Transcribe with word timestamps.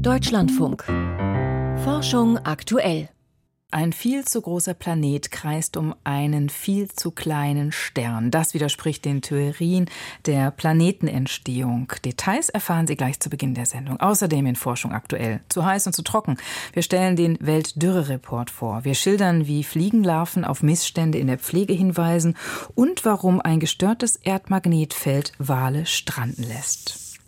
Deutschlandfunk. 0.00 0.84
Forschung 1.84 2.38
aktuell. 2.38 3.08
Ein 3.70 3.92
viel 3.92 4.24
zu 4.24 4.40
großer 4.40 4.74
Planet 4.74 5.30
kreist 5.30 5.76
um 5.76 5.94
einen 6.04 6.48
viel 6.48 6.88
zu 6.88 7.10
kleinen 7.10 7.70
Stern. 7.70 8.30
Das 8.30 8.54
widerspricht 8.54 9.04
den 9.04 9.20
Theorien 9.22 9.90
der 10.26 10.50
Planetenentstehung. 10.50 11.92
Details 12.04 12.48
erfahren 12.48 12.86
Sie 12.86 12.96
gleich 12.96 13.20
zu 13.20 13.30
Beginn 13.30 13.54
der 13.54 13.66
Sendung. 13.66 14.00
Außerdem 14.00 14.46
in 14.46 14.56
Forschung 14.56 14.92
aktuell. 14.92 15.40
Zu 15.48 15.64
heiß 15.64 15.86
und 15.86 15.92
zu 15.92 16.02
trocken. 16.02 16.36
Wir 16.72 16.82
stellen 16.82 17.14
den 17.14 17.38
Weltdürre-Report 17.40 18.50
vor. 18.50 18.84
Wir 18.84 18.94
schildern, 18.94 19.46
wie 19.46 19.64
Fliegenlarven 19.64 20.44
auf 20.44 20.62
Missstände 20.62 21.18
in 21.18 21.26
der 21.26 21.38
Pflege 21.38 21.72
hinweisen 21.72 22.36
und 22.74 23.04
warum 23.04 23.40
ein 23.40 23.60
gestörtes 23.60 24.16
Erdmagnetfeld 24.16 25.32
Wale 25.38 25.84
stranden 25.86 26.42
lässt. 26.42 27.18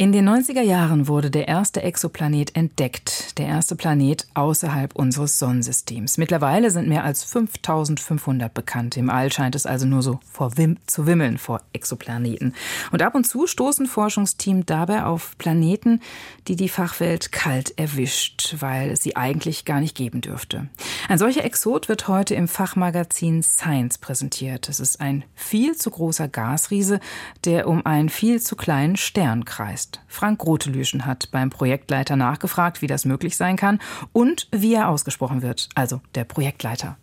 In 0.00 0.12
den 0.12 0.28
90er 0.28 0.60
Jahren 0.60 1.08
wurde 1.08 1.28
der 1.28 1.48
erste 1.48 1.82
Exoplanet 1.82 2.54
entdeckt, 2.54 3.36
der 3.36 3.48
erste 3.48 3.74
Planet 3.74 4.28
außerhalb 4.32 4.94
unseres 4.94 5.40
Sonnensystems. 5.40 6.18
Mittlerweile 6.18 6.70
sind 6.70 6.86
mehr 6.86 7.02
als 7.02 7.24
5500 7.24 8.54
bekannt. 8.54 8.96
Im 8.96 9.10
All 9.10 9.32
scheint 9.32 9.56
es 9.56 9.66
also 9.66 9.86
nur 9.86 10.02
so 10.02 10.20
vor 10.30 10.56
Wim 10.56 10.76
zu 10.86 11.08
wimmeln 11.08 11.36
vor 11.36 11.62
Exoplaneten. 11.72 12.54
Und 12.92 13.02
ab 13.02 13.16
und 13.16 13.26
zu 13.26 13.48
stoßen 13.48 13.86
Forschungsteams 13.86 14.66
dabei 14.66 15.02
auf 15.02 15.36
Planeten, 15.36 16.00
die 16.46 16.54
die 16.54 16.68
Fachwelt 16.68 17.32
kalt 17.32 17.76
erwischt, 17.76 18.54
weil 18.60 18.90
es 18.90 19.02
sie 19.02 19.16
eigentlich 19.16 19.64
gar 19.64 19.80
nicht 19.80 19.96
geben 19.96 20.20
dürfte. 20.20 20.68
Ein 21.08 21.18
solcher 21.18 21.44
Exot 21.44 21.88
wird 21.88 22.06
heute 22.06 22.36
im 22.36 22.46
Fachmagazin 22.46 23.42
Science 23.42 23.98
präsentiert. 23.98 24.68
Es 24.68 24.78
ist 24.78 25.00
ein 25.00 25.24
viel 25.34 25.74
zu 25.74 25.90
großer 25.90 26.28
Gasriese, 26.28 27.00
der 27.44 27.66
um 27.66 27.84
einen 27.84 28.10
viel 28.10 28.40
zu 28.40 28.54
kleinen 28.54 28.96
Stern 28.96 29.44
kreist 29.44 29.87
ist. 29.88 30.00
Frank 30.06 30.44
Rotelüschen 30.44 31.06
hat 31.06 31.30
beim 31.30 31.50
Projektleiter 31.50 32.16
nachgefragt, 32.16 32.82
wie 32.82 32.86
das 32.86 33.04
möglich 33.04 33.36
sein 33.36 33.56
kann 33.56 33.80
und 34.12 34.48
wie 34.52 34.74
er 34.74 34.88
ausgesprochen 34.88 35.42
wird, 35.42 35.68
also 35.74 36.00
der 36.14 36.24
Projektleiter. 36.24 36.96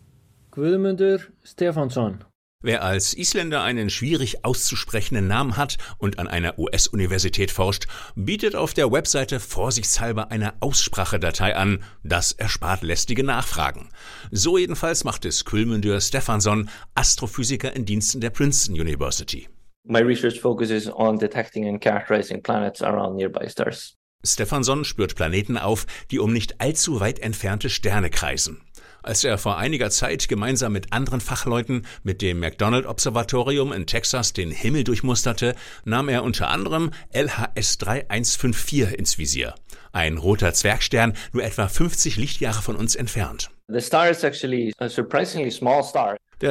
Guðmundur 0.52 1.20
Stefansson. 1.44 2.24
Wer 2.62 2.84
als 2.84 3.14
Isländer 3.14 3.62
einen 3.62 3.92
schwierig 3.92 4.44
auszusprechenden 4.44 5.28
Namen 5.28 5.56
hat 5.56 5.78
und 6.00 6.18
an 6.18 6.28
einer 6.28 6.58
US-Universität 6.58 7.52
forscht, 7.52 7.86
bietet 8.16 8.56
auf 8.56 8.74
der 8.74 8.92
Webseite 8.92 9.40
vorsichtshalber 9.40 10.32
eine 10.32 10.54
Aussprachedatei 10.62 11.56
an. 11.56 11.84
Das 12.04 12.32
erspart 12.32 12.82
lästige 12.82 13.24
Nachfragen. 13.24 13.90
So 14.32 14.58
jedenfalls 14.58 15.04
macht 15.04 15.26
es 15.26 15.46
Kulmundur 15.46 16.02
Stefansson, 16.02 16.70
Astrophysiker 16.96 17.76
in 17.76 17.86
Diensten 17.86 18.20
der 18.20 18.32
Princeton 18.32 18.80
University. 18.80 19.48
My 19.88 20.00
research 20.00 20.40
focuses 20.40 20.90
on 20.90 21.20
detecting 21.20 21.68
and 21.68 21.80
characterizing 21.80 22.42
planets 22.42 22.82
around 22.82 23.16
nearby 23.16 23.48
stars. 23.48 23.96
Stefansson 24.24 24.84
spürt 24.84 25.16
Planeten 25.16 25.60
auf, 25.60 25.86
die 26.10 26.18
um 26.18 26.34
nicht 26.34 26.60
allzu 26.60 27.00
weit 27.00 27.20
entfernte 27.20 27.70
Sterne 27.70 28.10
kreisen. 28.10 28.62
Als 29.04 29.24
er 29.24 29.38
vor 29.38 29.60
einiger 29.60 29.92
Zeit 29.92 30.28
gemeinsam 30.28 30.74
mit 30.74 30.92
anderen 30.92 31.22
Fachleuten 31.22 31.86
mit 32.02 32.24
dem 32.24 32.40
McDonald 32.40 32.88
Observatorium 32.88 33.72
in 33.72 33.86
Texas 33.86 34.34
den 34.34 34.50
Himmel 34.50 34.84
durchmusterte, 34.84 35.56
nahm 35.84 36.10
er 36.10 36.24
unter 36.24 36.50
anderem 36.50 36.90
LHS 37.14 37.78
3154 37.78 38.98
ins 38.98 39.20
Visier. 39.20 39.54
Ein 39.96 40.18
roter 40.18 40.54
Zwergstern, 40.54 41.14
nur 41.32 41.42
etwa 41.46 41.70
50 41.70 42.18
Lichtjahre 42.18 42.62
von 42.62 42.76
uns 42.76 42.96
entfernt. 42.96 43.50
Der 43.70 43.82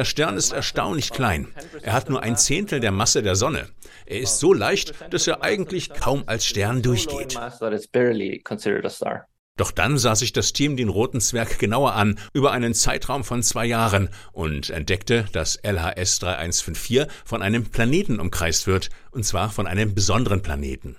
Stern 0.03 0.35
ist 0.35 0.51
erstaunlich 0.51 1.11
klein. 1.11 1.47
Er 1.83 1.93
hat 1.93 2.09
nur 2.09 2.23
ein 2.23 2.37
Zehntel 2.37 2.79
der 2.79 2.91
Masse 2.91 3.21
der 3.21 3.35
Sonne. 3.35 3.69
Er 4.07 4.19
ist 4.19 4.39
so 4.39 4.51
leicht, 4.51 4.95
dass 5.11 5.27
er 5.27 5.43
eigentlich 5.43 5.93
kaum 5.93 6.23
als 6.25 6.43
Stern 6.43 6.81
durchgeht. 6.81 7.39
Doch 9.57 9.71
dann 9.71 9.97
sah 9.99 10.15
sich 10.15 10.33
das 10.33 10.51
Team 10.51 10.75
den 10.75 10.89
roten 10.89 11.21
Zwerg 11.21 11.59
genauer 11.59 11.93
an, 11.93 12.17
über 12.33 12.51
einen 12.51 12.73
Zeitraum 12.73 13.23
von 13.23 13.43
zwei 13.43 13.67
Jahren, 13.67 14.09
und 14.33 14.71
entdeckte, 14.71 15.25
dass 15.33 15.59
LHS 15.63 16.17
3154 16.17 17.05
von 17.23 17.43
einem 17.43 17.69
Planeten 17.69 18.19
umkreist 18.19 18.65
wird, 18.65 18.89
und 19.11 19.23
zwar 19.23 19.51
von 19.51 19.67
einem 19.67 19.93
besonderen 19.93 20.41
Planeten. 20.41 20.95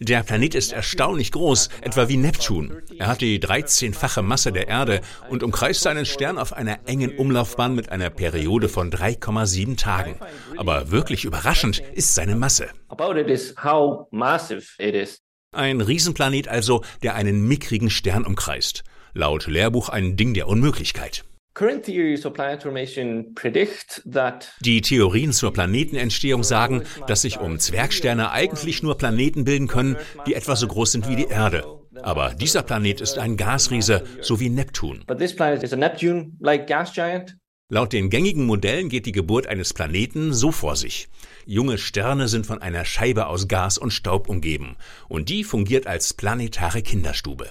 Der 0.00 0.22
Planet 0.22 0.54
ist 0.54 0.72
erstaunlich 0.72 1.32
groß, 1.32 1.68
etwa 1.80 2.08
wie 2.08 2.16
Neptun. 2.16 2.82
Er 2.98 3.08
hat 3.08 3.20
die 3.20 3.40
13-fache 3.40 4.22
Masse 4.22 4.52
der 4.52 4.68
Erde 4.68 5.00
und 5.28 5.42
umkreist 5.42 5.82
seinen 5.82 6.06
Stern 6.06 6.38
auf 6.38 6.52
einer 6.52 6.78
engen 6.86 7.16
Umlaufbahn 7.18 7.74
mit 7.74 7.90
einer 7.90 8.10
Periode 8.10 8.68
von 8.68 8.90
3,7 8.90 9.76
Tagen. 9.76 10.18
Aber 10.56 10.90
wirklich 10.90 11.24
überraschend 11.24 11.80
ist 11.94 12.14
seine 12.14 12.36
Masse. 12.36 12.68
Ein 15.52 15.80
Riesenplanet 15.80 16.48
also, 16.48 16.82
der 17.02 17.14
einen 17.14 17.46
mickrigen 17.48 17.90
Stern 17.90 18.24
umkreist. 18.24 18.84
Laut 19.14 19.46
Lehrbuch 19.46 19.88
ein 19.88 20.16
Ding 20.16 20.34
der 20.34 20.46
Unmöglichkeit. 20.46 21.24
Die 24.60 24.80
Theorien 24.80 25.32
zur 25.32 25.52
Planetenentstehung 25.52 26.44
sagen, 26.44 26.84
dass 27.08 27.22
sich 27.22 27.40
um 27.40 27.58
Zwergsterne 27.58 28.30
eigentlich 28.30 28.84
nur 28.84 28.96
Planeten 28.96 29.42
bilden 29.42 29.66
können, 29.66 29.96
die 30.24 30.34
etwa 30.34 30.54
so 30.54 30.68
groß 30.68 30.92
sind 30.92 31.08
wie 31.08 31.16
die 31.16 31.26
Erde. 31.26 31.64
Aber 32.00 32.32
dieser 32.34 32.62
Planet 32.62 33.00
ist 33.00 33.18
ein 33.18 33.36
Gasriese, 33.36 34.04
so 34.20 34.38
wie 34.38 34.50
Neptun. 34.50 35.02
Laut 37.70 37.92
den 37.92 38.08
gängigen 38.08 38.46
Modellen 38.46 38.88
geht 38.88 39.06
die 39.06 39.12
Geburt 39.12 39.48
eines 39.48 39.74
Planeten 39.74 40.32
so 40.32 40.52
vor 40.52 40.76
sich. 40.76 41.08
Junge 41.44 41.76
Sterne 41.76 42.28
sind 42.28 42.46
von 42.46 42.62
einer 42.62 42.84
Scheibe 42.84 43.26
aus 43.26 43.48
Gas 43.48 43.78
und 43.78 43.90
Staub 43.90 44.28
umgeben, 44.28 44.76
und 45.08 45.28
die 45.28 45.42
fungiert 45.42 45.88
als 45.88 46.14
planetare 46.14 46.82
Kinderstube. 46.82 47.50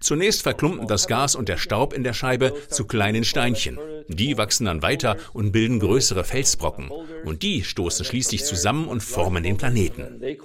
Zunächst 0.00 0.42
verklumpen 0.42 0.86
das 0.86 1.06
Gas 1.06 1.34
und 1.34 1.48
der 1.48 1.58
Staub 1.58 1.92
in 1.92 2.02
der 2.02 2.14
Scheibe 2.14 2.54
zu 2.68 2.86
kleinen 2.86 3.24
Steinchen. 3.24 3.78
Die 4.08 4.38
wachsen 4.38 4.66
dann 4.66 4.82
weiter 4.82 5.16
und 5.32 5.52
bilden 5.52 5.78
größere 5.80 6.24
Felsbrocken. 6.24 6.90
Und 7.24 7.42
die 7.42 7.62
stoßen 7.62 8.04
schließlich 8.04 8.44
zusammen 8.44 8.88
und 8.88 9.02
formen 9.02 9.42
den 9.42 9.58
Planeten. 9.58 10.18
Uh, 10.18 10.36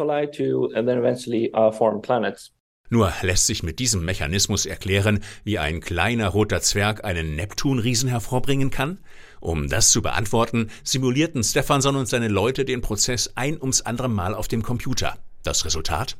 Nur 2.90 3.14
lässt 3.22 3.48
sich 3.48 3.64
mit 3.64 3.80
diesem 3.80 4.04
Mechanismus 4.04 4.66
erklären, 4.66 5.24
wie 5.46 5.60
ein 5.60 5.80
kleiner 5.80 6.28
roter 6.28 6.60
Zwerg 6.62 7.06
einen 7.06 7.36
Neptunriesen 7.36 8.10
hervorbringen 8.10 8.70
kann? 8.70 9.00
Um 9.40 9.70
das 9.70 9.92
zu 9.92 10.02
beantworten, 10.02 10.70
simulierten 10.84 11.44
Stephanson 11.44 11.96
und 11.96 12.08
seine 12.08 12.28
Leute 12.28 12.66
den 12.66 12.82
Prozess 12.82 13.32
ein 13.36 13.60
ums 13.60 13.82
andere 13.82 14.10
Mal 14.10 14.36
auf 14.36 14.50
dem 14.50 14.62
Computer. 14.62 15.18
Das 15.44 15.66
Resultat? 15.66 16.18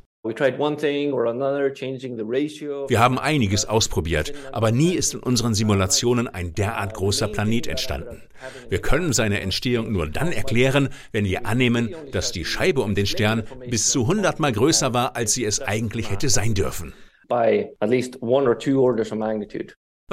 Wir 2.88 3.00
haben 3.00 3.18
einiges 3.18 3.64
ausprobiert, 3.64 4.32
aber 4.52 4.70
nie 4.70 4.94
ist 4.94 5.14
in 5.14 5.20
unseren 5.20 5.52
Simulationen 5.52 6.28
ein 6.28 6.54
derart 6.54 6.94
großer 6.94 7.26
Planet 7.26 7.66
entstanden. 7.66 8.22
Wir 8.68 8.80
können 8.80 9.12
seine 9.12 9.40
Entstehung 9.40 9.90
nur 9.90 10.08
dann 10.08 10.30
erklären, 10.30 10.90
wenn 11.10 11.24
wir 11.24 11.44
annehmen, 11.44 11.92
dass 12.12 12.30
die 12.30 12.44
Scheibe 12.44 12.82
um 12.82 12.94
den 12.94 13.06
Stern 13.06 13.42
bis 13.68 13.90
zu 13.90 14.02
100 14.02 14.38
mal 14.38 14.52
größer 14.52 14.94
war, 14.94 15.16
als 15.16 15.32
sie 15.32 15.44
es 15.44 15.60
eigentlich 15.60 16.08
hätte 16.12 16.28
sein 16.28 16.54
dürfen. 16.54 16.92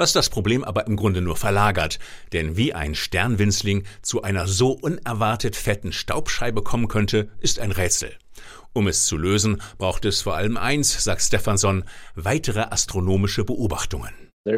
Was 0.00 0.14
das 0.14 0.30
Problem 0.30 0.64
aber 0.64 0.86
im 0.86 0.96
Grunde 0.96 1.20
nur 1.20 1.36
verlagert, 1.36 1.98
denn 2.32 2.56
wie 2.56 2.72
ein 2.72 2.94
Sternwinzling 2.94 3.84
zu 4.00 4.22
einer 4.22 4.46
so 4.46 4.70
unerwartet 4.72 5.56
fetten 5.56 5.92
Staubscheibe 5.92 6.62
kommen 6.62 6.88
könnte, 6.88 7.28
ist 7.38 7.58
ein 7.58 7.70
Rätsel. 7.70 8.16
Um 8.72 8.88
es 8.88 9.04
zu 9.04 9.18
lösen, 9.18 9.60
braucht 9.76 10.06
es 10.06 10.22
vor 10.22 10.36
allem 10.36 10.56
eins, 10.56 11.04
sagt 11.04 11.20
Stefansson, 11.20 11.84
weitere 12.14 12.60
astronomische 12.60 13.44
Beobachtungen. 13.44 14.29
Uh, 14.46 14.52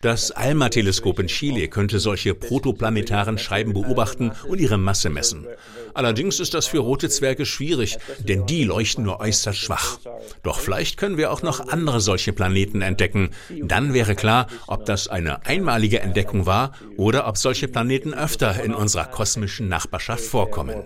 das 0.00 0.30
ALMA-Teleskop 0.30 1.18
in 1.18 1.26
Chile 1.26 1.66
könnte 1.66 1.98
solche 1.98 2.36
protoplanetaren 2.36 3.38
Scheiben 3.38 3.72
beobachten 3.72 4.30
und 4.48 4.60
ihre 4.60 4.78
Masse 4.78 5.10
messen. 5.10 5.48
Allerdings 5.92 6.38
ist 6.38 6.54
das 6.54 6.66
für 6.66 6.78
rote 6.78 7.08
Zwerge 7.08 7.44
schwierig, 7.44 7.98
denn 8.20 8.46
die 8.46 8.62
leuchten 8.62 9.02
nur 9.02 9.18
äußerst 9.18 9.58
schwach. 9.58 9.98
Doch 10.44 10.60
vielleicht 10.60 10.96
können 10.96 11.16
wir 11.16 11.32
auch 11.32 11.42
noch 11.42 11.68
andere 11.68 12.00
solche 12.00 12.32
Planeten 12.32 12.82
entdecken. 12.82 13.30
Dann 13.60 13.94
wäre 13.94 14.14
klar, 14.14 14.46
ob 14.68 14.84
das 14.84 15.08
eine 15.08 15.44
einmalige 15.44 15.98
Entdeckung 15.98 16.46
war 16.46 16.70
oder 16.96 17.26
ob 17.26 17.36
solche 17.36 17.66
Planeten 17.66 18.14
öfter 18.14 18.62
in 18.62 18.74
unserer 18.74 19.06
kosmischen 19.06 19.68
Nachbarschaft 19.68 20.22
vorkommen. 20.22 20.84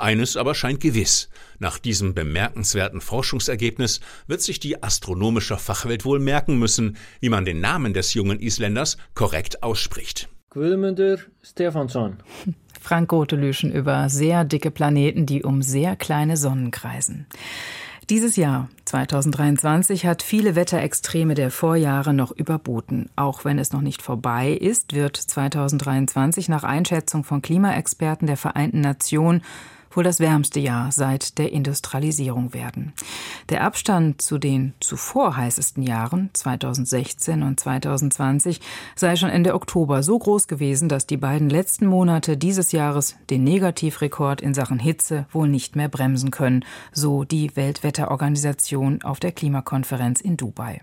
Eines 0.00 0.36
aber 0.36 0.54
scheint 0.54 0.78
gewiss. 0.78 1.28
Nach 1.58 1.76
diesem 1.76 2.14
bemerkenswerten 2.14 3.00
Forschungsergebnis 3.00 3.98
wird 4.28 4.40
sich 4.40 4.60
die 4.60 4.80
astronomische 4.80 5.56
Fachwelt 5.56 6.04
wohl 6.04 6.20
merken 6.20 6.56
müssen, 6.56 6.96
wie 7.18 7.28
man 7.28 7.44
den 7.44 7.60
Namen 7.60 7.94
des 7.94 8.14
jungen 8.14 8.38
Isländers 8.38 8.96
korrekt 9.14 9.64
ausspricht. 9.64 10.28
Guðmundur 10.50 11.18
Stefansson. 11.42 12.18
Frank 12.80 13.08
Gotelüschen 13.08 13.72
über 13.72 14.08
sehr 14.08 14.44
dicke 14.44 14.70
Planeten, 14.70 15.26
die 15.26 15.42
um 15.42 15.62
sehr 15.62 15.96
kleine 15.96 16.36
Sonnen 16.36 16.70
kreisen. 16.70 17.26
Dieses 18.08 18.36
Jahr, 18.36 18.70
2023, 18.84 20.06
hat 20.06 20.22
viele 20.22 20.54
Wetterextreme 20.54 21.34
der 21.34 21.50
Vorjahre 21.50 22.14
noch 22.14 22.30
überboten. 22.30 23.10
Auch 23.16 23.44
wenn 23.44 23.58
es 23.58 23.72
noch 23.72 23.82
nicht 23.82 24.00
vorbei 24.00 24.52
ist, 24.52 24.94
wird 24.94 25.16
2023 25.16 26.48
nach 26.48 26.62
Einschätzung 26.62 27.24
von 27.24 27.42
Klimaexperten 27.42 28.28
der 28.28 28.38
Vereinten 28.38 28.80
Nationen 28.80 29.42
wohl 29.98 30.04
das 30.04 30.20
wärmste 30.20 30.60
Jahr 30.60 30.92
seit 30.92 31.38
der 31.38 31.50
Industrialisierung 31.50 32.54
werden. 32.54 32.92
Der 33.48 33.64
Abstand 33.64 34.22
zu 34.22 34.38
den 34.38 34.74
zuvor 34.78 35.36
heißesten 35.36 35.82
Jahren 35.82 36.30
2016 36.34 37.42
und 37.42 37.58
2020 37.58 38.60
sei 38.94 39.16
schon 39.16 39.28
Ende 39.28 39.54
Oktober 39.54 40.04
so 40.04 40.16
groß 40.16 40.46
gewesen, 40.46 40.88
dass 40.88 41.08
die 41.08 41.16
beiden 41.16 41.50
letzten 41.50 41.86
Monate 41.86 42.36
dieses 42.36 42.70
Jahres 42.70 43.16
den 43.28 43.42
Negativrekord 43.42 44.40
in 44.40 44.54
Sachen 44.54 44.78
Hitze 44.78 45.26
wohl 45.32 45.48
nicht 45.48 45.74
mehr 45.74 45.88
bremsen 45.88 46.30
können, 46.30 46.64
so 46.92 47.24
die 47.24 47.56
Weltwetterorganisation 47.56 49.02
auf 49.02 49.18
der 49.18 49.32
Klimakonferenz 49.32 50.20
in 50.20 50.36
Dubai. 50.36 50.80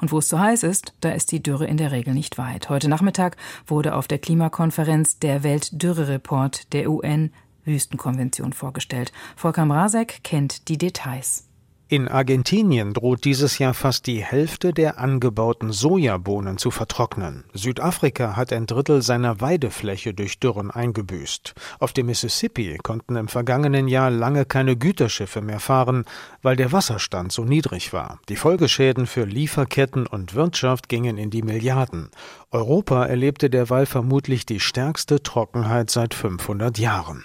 Und 0.00 0.10
wo 0.10 0.18
es 0.18 0.26
zu 0.26 0.40
heiß 0.40 0.64
ist, 0.64 0.92
da 1.00 1.10
ist 1.10 1.30
die 1.30 1.42
Dürre 1.42 1.66
in 1.66 1.76
der 1.76 1.92
Regel 1.92 2.14
nicht 2.14 2.36
weit. 2.36 2.68
Heute 2.68 2.88
Nachmittag 2.88 3.36
wurde 3.66 3.94
auf 3.94 4.08
der 4.08 4.18
Klimakonferenz 4.18 5.20
der 5.20 5.44
Weltdürrereport 5.44 6.72
der 6.72 6.90
UN 6.90 7.30
Wüstenkonvention 7.66 8.52
vorgestellt. 8.52 9.12
Volker 9.36 9.66
Mrazek 9.66 10.20
kennt 10.22 10.68
die 10.68 10.78
Details. 10.78 11.46
In 11.88 12.08
Argentinien 12.08 12.94
droht 12.94 13.24
dieses 13.24 13.60
Jahr 13.60 13.72
fast 13.72 14.08
die 14.08 14.20
Hälfte 14.20 14.72
der 14.72 14.98
angebauten 14.98 15.70
Sojabohnen 15.70 16.58
zu 16.58 16.72
vertrocknen. 16.72 17.44
Südafrika 17.54 18.34
hat 18.34 18.52
ein 18.52 18.66
Drittel 18.66 19.02
seiner 19.02 19.40
Weidefläche 19.40 20.12
durch 20.12 20.40
Dürren 20.40 20.72
eingebüßt. 20.72 21.54
Auf 21.78 21.92
dem 21.92 22.06
Mississippi 22.06 22.76
konnten 22.82 23.14
im 23.14 23.28
vergangenen 23.28 23.86
Jahr 23.86 24.10
lange 24.10 24.46
keine 24.46 24.76
Güterschiffe 24.76 25.42
mehr 25.42 25.60
fahren, 25.60 26.06
weil 26.42 26.56
der 26.56 26.72
Wasserstand 26.72 27.30
so 27.30 27.44
niedrig 27.44 27.92
war. 27.92 28.18
Die 28.28 28.34
Folgeschäden 28.34 29.06
für 29.06 29.22
Lieferketten 29.22 30.08
und 30.08 30.34
Wirtschaft 30.34 30.88
gingen 30.88 31.16
in 31.16 31.30
die 31.30 31.42
Milliarden. 31.42 32.10
Europa 32.52 33.04
erlebte 33.04 33.50
derweil 33.50 33.86
vermutlich 33.86 34.46
die 34.46 34.60
stärkste 34.60 35.20
Trockenheit 35.20 35.90
seit 35.90 36.14
500 36.14 36.78
Jahren. 36.78 37.24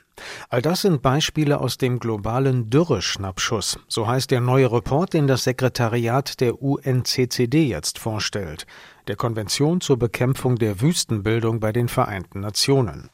All 0.49 0.61
das 0.63 0.81
sind 0.81 1.03
Beispiele 1.03 1.59
aus 1.59 1.77
dem 1.77 1.99
globalen 1.99 2.69
Dürreschnappschuss, 2.71 3.79
so 3.87 4.07
heißt 4.07 4.31
der 4.31 4.41
neue 4.41 4.71
Report, 4.71 5.13
den 5.13 5.27
das 5.27 5.43
Sekretariat 5.43 6.41
der 6.41 6.61
UNCCD 6.61 7.67
jetzt 7.67 7.99
vorstellt, 7.99 8.65
der 9.07 9.15
Konvention 9.15 9.79
zur 9.79 9.97
Bekämpfung 9.97 10.55
der 10.55 10.81
Wüstenbildung 10.81 11.59
bei 11.59 11.71
den 11.71 11.87
Vereinten 11.87 12.39
Nationen. 12.39 13.09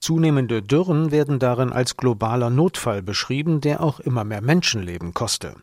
Zunehmende 0.00 0.62
Dürren 0.62 1.10
werden 1.10 1.38
darin 1.38 1.72
als 1.72 1.96
globaler 1.96 2.50
Notfall 2.50 3.02
beschrieben, 3.02 3.60
der 3.60 3.82
auch 3.82 4.00
immer 4.00 4.24
mehr 4.24 4.40
Menschenleben 4.40 5.14
koste. 5.14 5.54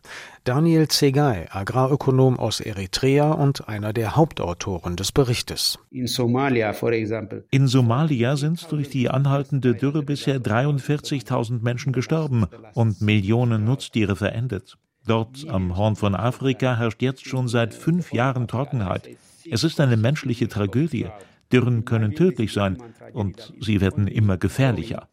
Daniel 0.44 0.88
Zegay, 0.88 1.48
Agrarökonom 1.50 2.38
aus 2.38 2.60
Eritrea 2.60 3.32
und 3.32 3.68
einer 3.70 3.94
der 3.94 4.16
Hauptautoren 4.16 4.96
des 4.96 5.12
Berichtes. 5.12 5.80
In 5.92 6.08
Somalia, 6.08 6.74
for 6.74 6.92
example. 6.92 7.46
In 7.52 7.68
Somalia 7.68 8.36
sind 8.36 8.70
durch 8.72 8.90
die 8.90 9.10
anhaltende 9.10 9.74
Dürre 9.76 10.04
bisher 10.04 10.40
43.000 10.40 11.62
Menschen 11.62 11.94
gestorben 11.94 12.46
und 12.74 13.02
Millionen 13.02 13.64
Nutztiere 13.64 14.16
verendet. 14.16 14.78
Dort 15.06 15.46
am 15.50 15.76
Horn 15.76 15.96
von 15.96 16.16
Afrika 16.16 16.78
herrscht 16.78 17.02
jetzt 17.02 17.26
schon 17.26 17.48
seit 17.48 17.74
fünf 17.74 18.14
Jahren 18.14 18.48
Trockenheit. 18.48 19.10
Es 19.50 19.64
ist 19.64 19.80
eine 19.82 19.98
menschliche 19.98 20.48
Tragödie. 20.48 21.08
Dürren 21.52 21.86
können 21.86 22.16
tödlich 22.16 22.54
sein 22.54 22.78
und 23.14 23.54
sie 23.60 23.82
werden 23.82 24.08
immer 24.08 24.38
gefährlicher. 24.38 25.10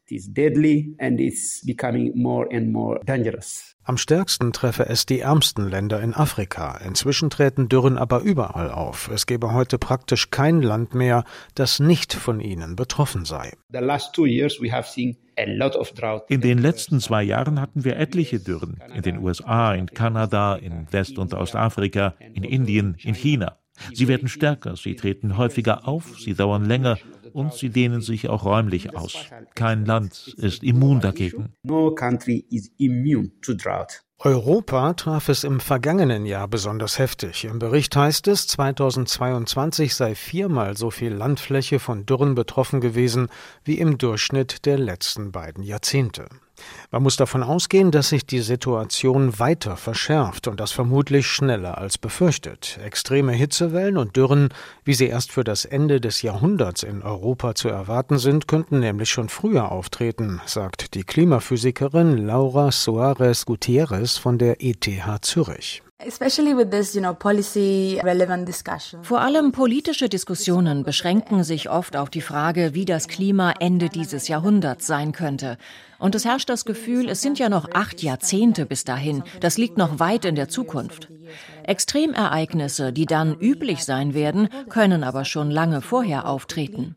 Am 3.83 3.97
stärksten 3.97 4.53
treffe 4.53 4.87
es 4.87 5.07
die 5.07 5.21
ärmsten 5.21 5.69
Länder 5.69 6.01
in 6.01 6.15
Afrika. 6.15 6.79
Inzwischen 6.87 7.31
treten 7.31 7.69
Dürren 7.69 7.99
aber 7.99 8.21
überall 8.21 8.71
auf. 8.71 9.11
Es 9.13 9.27
gebe 9.27 9.53
heute 9.53 9.79
praktisch 9.79 10.31
kein 10.31 10.63
Land 10.63 10.95
mehr, 10.95 11.25
das 11.55 11.81
nicht 11.81 12.15
von 12.15 12.41
ihnen 12.41 12.77
betroffen 12.77 13.25
sei. 13.25 13.53
In 16.29 16.41
den 16.41 16.59
letzten 16.59 17.01
zwei 17.01 17.23
Jahren 17.23 17.61
hatten 17.61 17.85
wir 17.85 17.97
etliche 17.97 18.41
Dürren. 18.41 18.81
In 18.95 19.03
den 19.03 19.19
USA, 19.19 19.75
in 19.75 19.87
Kanada, 19.87 20.57
in 20.57 20.87
West- 20.93 21.19
und 21.19 21.35
Ostafrika, 21.35 22.15
in 22.35 22.45
Indien, 22.45 22.97
in 23.03 23.15
China. 23.15 23.60
Sie 23.93 24.09
werden 24.09 24.29
stärker, 24.29 24.77
sie 24.77 24.97
treten 24.97 25.37
häufiger 25.37 25.87
auf, 25.87 26.19
sie 26.19 26.35
dauern 26.35 26.65
länger 26.65 26.99
und 27.33 27.55
sie 27.55 27.71
dehnen 27.71 28.01
sich 28.01 28.29
auch 28.29 28.45
räumlich 28.45 28.97
aus. 28.97 29.17
Kein 29.55 29.85
Land 29.85 30.35
ist 30.37 30.63
immun 30.63 31.01
dagegen. 31.01 31.55
Europa 34.23 34.93
traf 34.93 35.31
es 35.31 35.45
im 35.45 35.61
vergangenen 35.61 36.27
Jahr 36.27 36.47
besonders 36.47 36.99
heftig. 36.99 37.47
Im 37.47 37.59
Bericht 37.59 37.97
heißt 37.97 38.29
es, 38.29 38.47
2022 38.49 39.95
sei 39.95 40.15
viermal 40.15 40.77
so 40.77 40.91
viel 40.91 41.15
Landfläche 41.15 41.79
von 41.79 42.05
Dürren 42.05 42.35
betroffen 42.35 42.83
gewesen 42.83 43.29
wie 43.65 43.79
im 43.79 43.97
Durchschnitt 43.97 44.67
der 44.67 44.79
letzten 44.79 45.33
beiden 45.33 45.65
Jahrzehnte. 45.65 46.29
Man 46.91 47.03
muss 47.03 47.17
davon 47.17 47.43
ausgehen, 47.43 47.91
dass 47.91 48.09
sich 48.09 48.27
die 48.27 48.41
Situation 48.41 49.39
weiter 49.39 49.77
verschärft 49.77 50.49
und 50.49 50.61
das 50.61 50.73
vermutlich 50.73 51.27
schneller 51.27 51.79
als 51.79 51.99
befürchtet. 51.99 52.79
Extreme 52.85 53.33
Hitzewellen 53.33 53.97
und 53.97 54.17
Dürren, 54.17 54.49
wie 54.85 54.95
sie 54.95 55.07
erst 55.07 55.33
für 55.33 55.45
das 55.45 55.65
Ende 55.65 56.01
des 56.01 56.23
Jahrhunderts 56.23 56.83
in 56.83 57.03
Europa 57.03 57.55
zu 57.55 57.69
erwarten 57.69 58.19
sind, 58.19 58.49
könnten 58.49 58.81
nämlich 58.81 59.11
schon 59.11 59.29
früher 59.29 59.71
auftreten, 59.71 60.41
sagt 60.47 60.95
die 60.95 61.05
Klimaphysikerin 61.05 62.17
Laura 62.17 62.73
Soares 62.73 63.47
Gutierrez 63.47 64.17
von 64.19 64.39
der 64.39 64.63
ETH 64.63 64.89
Zürich. 65.23 65.83
Vor 69.03 69.21
allem 69.21 69.53
politische 69.53 70.09
Diskussionen 70.09 70.83
beschränken 70.83 71.45
sich 71.45 71.69
oft 71.69 71.95
auf 71.95 72.09
die 72.09 72.23
Frage, 72.23 72.73
wie 72.73 72.87
das 72.87 73.07
Klima 73.07 73.53
Ende 73.61 73.91
dieses 73.91 74.27
Jahrhunderts 74.27 74.87
sein 74.87 75.13
könnte. 75.13 75.59
Und 75.99 76.15
es 76.15 76.25
herrscht 76.25 76.49
das 76.49 76.65
Gefühl, 76.65 77.11
es 77.11 77.21
sind 77.21 77.39
ja 77.39 77.51
noch 77.51 77.69
acht 77.75 78.03
Jahrzehnte 78.03 78.65
bis 78.65 78.85
dahin. 78.85 79.23
Das 79.41 79.59
liegt 79.59 79.77
noch 79.77 79.99
weit 79.99 80.25
in 80.25 80.37
der 80.37 80.49
Zukunft. 80.49 81.11
Extremereignisse, 81.65 82.95
die 82.95 83.05
dann 83.05 83.39
üblich 83.39 83.85
sein 83.85 84.15
werden, 84.15 84.49
können 84.71 85.05
aber 85.05 85.27
schon 85.27 85.51
lange 85.51 85.83
vorher 85.83 86.27
auftreten. 86.27 86.97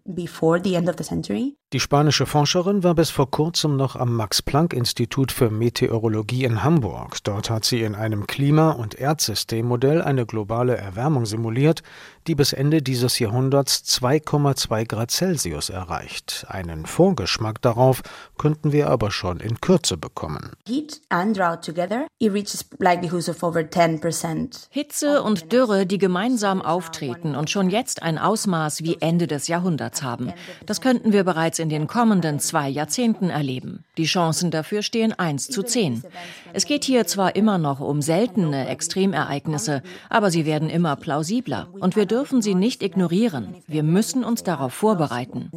Die 1.74 1.80
spanische 1.80 2.28
Forscherin 2.28 2.84
war 2.84 2.94
bis 2.94 3.10
vor 3.10 3.31
kurzem 3.31 3.78
noch 3.78 3.96
am 3.96 4.16
Max-Planck-Institut 4.16 5.31
für 5.31 5.50
Meteorologie 5.50 6.44
in 6.44 6.64
Hamburg. 6.64 7.18
Dort 7.24 7.50
hat 7.50 7.66
sie 7.66 7.81
in 7.81 7.96
einem 7.96 8.28
Klima- 8.28 8.70
und 8.70 8.94
Erdsystemmodell 8.94 10.04
eine 10.04 10.28
globale 10.28 10.78
Erwärmung 10.78 11.25
simuliert, 11.25 11.81
die 12.28 12.36
bis 12.36 12.54
Ende 12.54 12.84
dieses 12.84 13.18
Jahrhunderts 13.18 13.84
2,2 13.86 14.86
Grad 14.86 15.10
Celsius 15.10 15.70
erreicht. 15.70 16.46
Einen 16.48 16.86
Vorgeschmack 16.86 17.60
darauf 17.64 18.04
könnten 18.38 18.72
wir 18.72 18.92
aber 18.92 19.10
schon 19.10 19.39
in 19.39 19.60
Kürze 19.60 19.98
bekommen. 19.98 20.51
Hitze 24.70 25.24
und 25.24 25.51
Dürre, 25.51 25.88
die 25.88 25.98
gemeinsam 25.98 26.62
auftreten 26.62 27.36
und 27.36 27.50
schon 27.50 27.72
jetzt 27.72 28.03
ein 28.03 28.20
Ausmaß 28.20 28.84
wie 28.84 28.98
Ende 29.00 29.25
des 29.25 29.48
Jahrhunderts 29.48 30.03
haben. 30.03 30.32
Das 30.68 30.80
könnten 30.80 31.12
wir 31.13 31.24
bereits 31.24 31.62
in 31.63 31.70
den 31.70 31.88
kommenden 31.88 32.39
zwei 32.39 32.67
Jahrzehnten 32.67 33.29
erleben. 33.29 33.86
Die 33.98 34.03
Chancen 34.03 34.51
dafür 34.51 34.82
stehen 34.82 35.13
1 35.17 35.48
zu 35.48 35.63
10. 35.63 36.03
Es 36.51 36.65
geht 36.65 36.84
hier 36.84 37.08
zwar 37.08 37.38
immer 37.38 37.58
noch 37.58 37.79
um 37.79 38.01
seltene 38.01 38.67
Extremereignisse, 38.67 39.82
aber 40.10 40.29
sie 40.29 40.46
werden 40.46 40.70
immer 40.70 40.98
plausibler 40.98 41.70
und 41.79 41.96
wir 41.96 42.05
dürfen 42.05 42.41
sie 42.41 42.53
nicht 42.53 42.84
ignorieren. 42.84 43.55
Wir 43.65 43.84
müssen 43.84 44.25
uns 44.25 44.43
darauf 44.43 44.74
vorbereiten. 44.74 45.50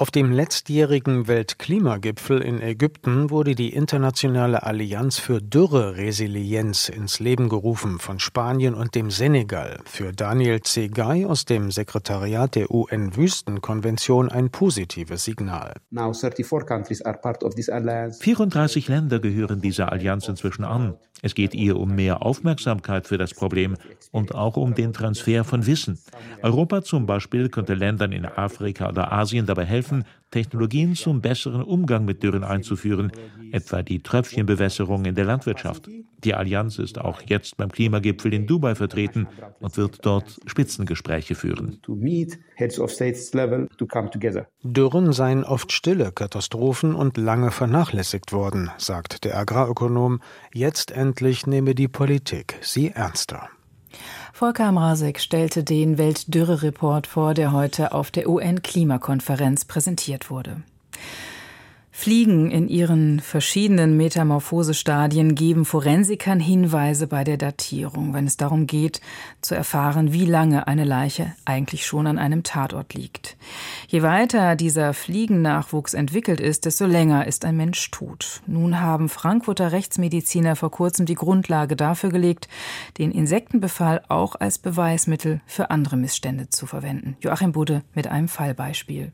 Auf 0.00 0.10
dem 0.10 0.32
letztjährigen 0.32 1.28
Weltklimagipfel 1.28 2.40
in 2.40 2.62
Ägypten 2.62 3.28
wurde 3.28 3.54
die 3.54 3.74
Internationale 3.74 4.62
Allianz 4.62 5.18
für 5.18 5.42
Dürreresilienz 5.42 6.88
ins 6.88 7.20
Leben 7.20 7.50
gerufen 7.50 7.98
von 7.98 8.18
Spanien 8.18 8.72
und 8.72 8.94
dem 8.94 9.10
Senegal. 9.10 9.78
Für 9.84 10.14
Daniel 10.14 10.62
Zegay 10.62 11.26
aus 11.26 11.44
dem 11.44 11.70
Sekretariat 11.70 12.54
der 12.54 12.70
UN-Wüstenkonvention 12.70 14.30
ein 14.30 14.48
positives 14.48 15.24
Signal. 15.24 15.74
34 18.20 18.88
Länder 18.88 19.18
gehören 19.18 19.60
dieser 19.60 19.92
Allianz 19.92 20.26
inzwischen 20.28 20.64
an. 20.64 20.96
Es 21.22 21.34
geht 21.34 21.54
ihr 21.54 21.76
um 21.76 21.94
mehr 21.94 22.22
Aufmerksamkeit 22.22 23.06
für 23.06 23.18
das 23.18 23.34
Problem 23.34 23.76
und 24.10 24.34
auch 24.34 24.56
um 24.56 24.74
den 24.74 24.92
Transfer 24.92 25.44
von 25.44 25.66
Wissen. 25.66 25.98
Europa 26.42 26.82
zum 26.82 27.06
Beispiel 27.06 27.50
könnte 27.50 27.74
Ländern 27.74 28.12
in 28.12 28.24
Afrika 28.24 28.88
oder 28.88 29.12
Asien 29.12 29.46
dabei 29.46 29.66
helfen, 29.66 29.89
helfen, 29.90 30.04
Technologien 30.30 30.94
zum 30.94 31.20
besseren 31.20 31.62
Umgang 31.62 32.04
mit 32.04 32.22
Dürren 32.22 32.44
einzuführen, 32.44 33.10
etwa 33.50 33.82
die 33.82 34.00
Tröpfchenbewässerung 34.00 35.04
in 35.04 35.16
der 35.16 35.24
Landwirtschaft. 35.24 35.88
Die 36.22 36.34
Allianz 36.34 36.78
ist 36.78 37.00
auch 37.00 37.22
jetzt 37.22 37.56
beim 37.56 37.72
Klimagipfel 37.72 38.32
in 38.32 38.46
Dubai 38.46 38.74
vertreten 38.76 39.26
und 39.58 39.76
wird 39.76 39.98
dort 40.02 40.38
Spitzengespräche 40.46 41.34
führen. 41.34 41.80
Dürren 44.62 45.12
seien 45.12 45.44
oft 45.44 45.72
stille 45.72 46.12
Katastrophen 46.12 46.94
und 46.94 47.16
lange 47.16 47.50
vernachlässigt 47.50 48.32
worden, 48.32 48.70
sagt 48.78 49.24
der 49.24 49.36
Agrarökonom. 49.36 50.20
Jetzt 50.54 50.92
endlich 50.92 51.46
nehme 51.46 51.74
die 51.74 51.88
Politik 51.88 52.54
sie 52.60 52.90
ernster. 52.90 53.48
Volker 54.40 54.72
Mrazek 54.72 55.20
stellte 55.20 55.64
den 55.64 55.98
Weltdürre-Report 55.98 57.06
vor, 57.06 57.34
der 57.34 57.52
heute 57.52 57.92
auf 57.92 58.10
der 58.10 58.26
UN-Klimakonferenz 58.26 59.66
präsentiert 59.66 60.30
wurde. 60.30 60.62
Fliegen 61.92 62.50
in 62.50 62.68
ihren 62.68 63.20
verschiedenen 63.20 63.96
Metamorphosestadien 63.96 65.34
geben 65.34 65.64
Forensikern 65.64 66.40
Hinweise 66.40 67.06
bei 67.06 67.24
der 67.24 67.36
Datierung, 67.36 68.14
wenn 68.14 68.26
es 68.26 68.36
darum 68.36 68.66
geht, 68.66 69.00
zu 69.40 69.54
erfahren, 69.54 70.12
wie 70.12 70.24
lange 70.24 70.66
eine 70.66 70.84
Leiche 70.84 71.34
eigentlich 71.44 71.84
schon 71.84 72.06
an 72.06 72.18
einem 72.18 72.42
Tatort 72.42 72.94
liegt. 72.94 73.36
Je 73.88 74.02
weiter 74.02 74.54
dieser 74.54 74.94
Fliegennachwuchs 74.94 75.94
entwickelt 75.94 76.40
ist, 76.40 76.64
desto 76.64 76.86
länger 76.86 77.26
ist 77.26 77.44
ein 77.44 77.56
Mensch 77.56 77.90
tot. 77.90 78.40
Nun 78.46 78.80
haben 78.80 79.08
Frankfurter 79.08 79.72
Rechtsmediziner 79.72 80.56
vor 80.56 80.70
kurzem 80.70 81.06
die 81.06 81.16
Grundlage 81.16 81.76
dafür 81.76 82.10
gelegt, 82.10 82.48
den 82.98 83.10
Insektenbefall 83.10 84.02
auch 84.08 84.36
als 84.36 84.58
Beweismittel 84.58 85.40
für 85.44 85.70
andere 85.70 85.96
Missstände 85.96 86.48
zu 86.48 86.66
verwenden. 86.66 87.16
Joachim 87.20 87.52
Budde 87.52 87.82
mit 87.94 88.06
einem 88.06 88.28
Fallbeispiel. 88.28 89.12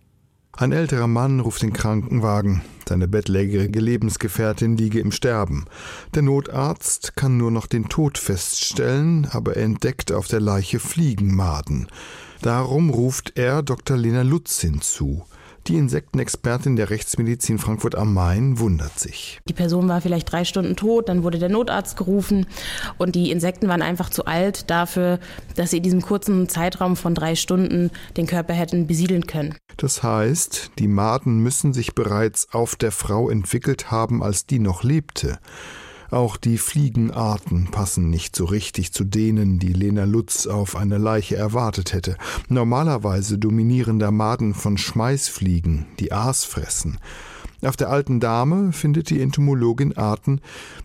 Ein 0.59 0.73
älterer 0.73 1.07
Mann 1.07 1.41
ruft 1.41 1.61
den 1.61 1.75
Krankenwagen. 1.75 2.63
Seine 2.89 3.09
bettlägerige 3.09 3.79
Lebensgefährtin 3.79 4.79
liege 4.79 5.01
im 5.01 5.13
Sterben. 5.13 5.67
Der 6.15 6.23
Notarzt 6.23 7.15
kann 7.15 7.37
nur 7.37 7.51
noch 7.51 7.67
den 7.67 7.91
Tod 7.91 8.17
feststellen, 8.17 9.29
aber 9.31 9.57
er 9.57 9.65
entdeckt 9.65 10.13
auf 10.13 10.29
der 10.29 10.41
Leiche 10.41 10.79
Fliegenmaden. 10.79 11.89
Darum 12.41 12.89
ruft 12.89 13.33
er 13.37 13.63
Dr. 13.63 13.99
Lena 13.99 14.23
Lutz 14.23 14.61
hinzu. 14.61 15.27
Die 15.69 15.75
Insektenexpertin 15.75 16.77
der 16.77 16.91
Rechtsmedizin 16.91 17.59
Frankfurt 17.59 17.97
am 17.97 18.15
Main 18.15 18.61
wundert 18.61 19.01
sich. 19.01 19.41
Die 19.49 19.53
Person 19.53 19.89
war 19.89 20.01
vielleicht 20.01 20.31
drei 20.31 20.45
Stunden 20.45 20.77
tot, 20.77 21.09
dann 21.09 21.25
wurde 21.25 21.41
der 21.41 21.49
Notarzt 21.49 21.97
gerufen 21.97 22.47
und 22.99 23.17
die 23.17 23.33
Insekten 23.33 23.67
waren 23.67 23.83
einfach 23.83 24.09
zu 24.09 24.27
alt 24.27 24.71
dafür, 24.71 25.19
dass 25.57 25.71
sie 25.71 25.79
in 25.79 25.83
diesem 25.83 26.03
kurzen 26.03 26.49
Zeitraum 26.49 26.95
von 26.95 27.17
drei 27.17 27.35
Stunden 27.35 27.91
den 28.17 28.29
Körper 28.29 28.55
hätten 28.55 28.87
besiedeln 28.87 29.27
können. 29.27 29.57
Das 29.77 30.05
heißt, 30.05 30.71
die 30.79 30.87
Maden 30.87 31.41
müssen 31.41 31.73
sich 31.73 31.97
bereits 31.97 32.53
auf 32.53 32.77
der 32.77 32.93
Frau 32.93 33.29
entwickelt 33.29 33.91
haben, 33.91 34.23
als 34.23 34.47
die 34.47 34.61
noch 34.61 34.85
lebte. 34.85 35.41
Auch 36.11 36.37
die 36.37 36.59
Fliegenarten 36.59 37.71
passen 37.71 38.11
nicht 38.11 38.37
so 38.37 38.45
richtig 38.45 38.93
zu 38.93 39.05
denen, 39.05 39.59
die 39.59 39.73
Lena 39.73 40.05
Lutz 40.05 40.47
auf 40.47 40.77
einer 40.77 40.99
Leiche 40.99 41.37
erwartet 41.37 41.93
hätte. 41.93 42.17
Normalerweise 42.49 43.39
dominieren 43.39 43.99
da 43.99 44.11
Maden 44.11 44.55
von 44.55 44.79
Schmeißfliegen, 44.79 45.87
die 45.99 46.13
Aas 46.13 46.45
fressen. 46.45 46.99
Auf 47.63 47.77
der 47.77 47.91
alten 47.91 48.21
Dame 48.21 48.73
findet 48.73 49.11
die 49.11 49.21
Entomologin 49.21 49.97
Arten, 49.97 50.41